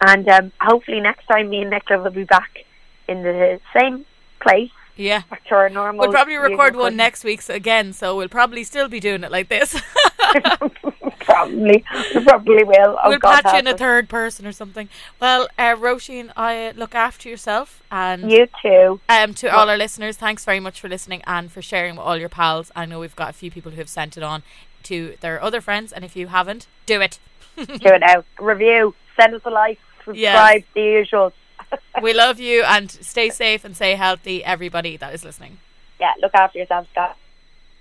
And 0.00 0.28
um, 0.28 0.52
hopefully 0.60 1.00
next 1.00 1.26
time 1.26 1.50
me 1.50 1.62
and 1.62 1.70
Nicola 1.70 2.02
will 2.04 2.10
be 2.10 2.24
back 2.24 2.64
in 3.08 3.22
the 3.22 3.60
same 3.76 4.04
place, 4.40 4.70
Yeah. 4.96 5.22
back 5.30 5.44
to 5.46 5.54
our 5.54 5.68
normal. 5.68 6.02
We'll 6.02 6.12
probably 6.12 6.36
record 6.36 6.76
one 6.76 6.96
next 6.96 7.24
week 7.24 7.48
again, 7.48 7.92
so 7.92 8.16
we'll 8.16 8.28
probably 8.28 8.64
still 8.64 8.88
be 8.88 9.00
doing 9.00 9.24
it 9.24 9.30
like 9.32 9.48
this. 9.48 9.80
probably, 11.20 11.84
we 12.14 12.24
probably 12.24 12.64
will. 12.64 12.98
Oh, 13.02 13.10
we'll 13.10 13.18
God 13.18 13.42
patch 13.42 13.58
in 13.58 13.66
a 13.66 13.76
third 13.76 14.08
person 14.08 14.46
or 14.46 14.52
something. 14.52 14.88
Well, 15.20 15.48
uh, 15.58 15.76
Roisin, 15.76 16.30
I 16.36 16.72
look 16.76 16.94
after 16.94 17.28
yourself 17.28 17.82
and 17.90 18.30
You 18.30 18.48
too. 18.62 19.00
Um, 19.08 19.34
to 19.34 19.48
all 19.48 19.68
our 19.68 19.76
listeners, 19.76 20.16
thanks 20.16 20.44
very 20.44 20.60
much 20.60 20.80
for 20.80 20.88
listening 20.88 21.22
and 21.26 21.50
for 21.50 21.62
sharing 21.62 21.96
with 21.96 22.04
all 22.04 22.16
your 22.16 22.28
pals. 22.28 22.70
I 22.76 22.86
know 22.86 23.00
we've 23.00 23.16
got 23.16 23.30
a 23.30 23.34
few 23.34 23.50
people 23.50 23.72
who 23.72 23.78
have 23.78 23.88
sent 23.88 24.16
it 24.16 24.22
on 24.22 24.42
to 24.84 25.16
their 25.20 25.42
other 25.42 25.60
friends, 25.60 25.92
and 25.92 26.04
if 26.04 26.16
you 26.16 26.28
haven't, 26.28 26.66
do 26.86 27.00
it. 27.00 27.18
Do 27.56 27.66
it 27.66 28.00
now. 28.06 28.24
Review. 28.38 28.94
Send 29.18 29.34
us 29.34 29.42
a 29.44 29.50
like. 29.50 29.78
Subscribe. 30.04 30.64
The 30.74 30.80
usual. 30.80 31.32
We 32.02 32.12
love 32.12 32.40
you 32.40 32.62
and 32.64 32.90
stay 32.90 33.30
safe 33.30 33.64
and 33.64 33.74
stay 33.76 33.94
healthy, 33.94 34.44
everybody 34.44 34.96
that 34.96 35.14
is 35.14 35.24
listening. 35.24 35.58
Yeah. 36.00 36.12
Look 36.20 36.34
after 36.34 36.58
yourselves, 36.58 36.88
guys. 36.94 37.14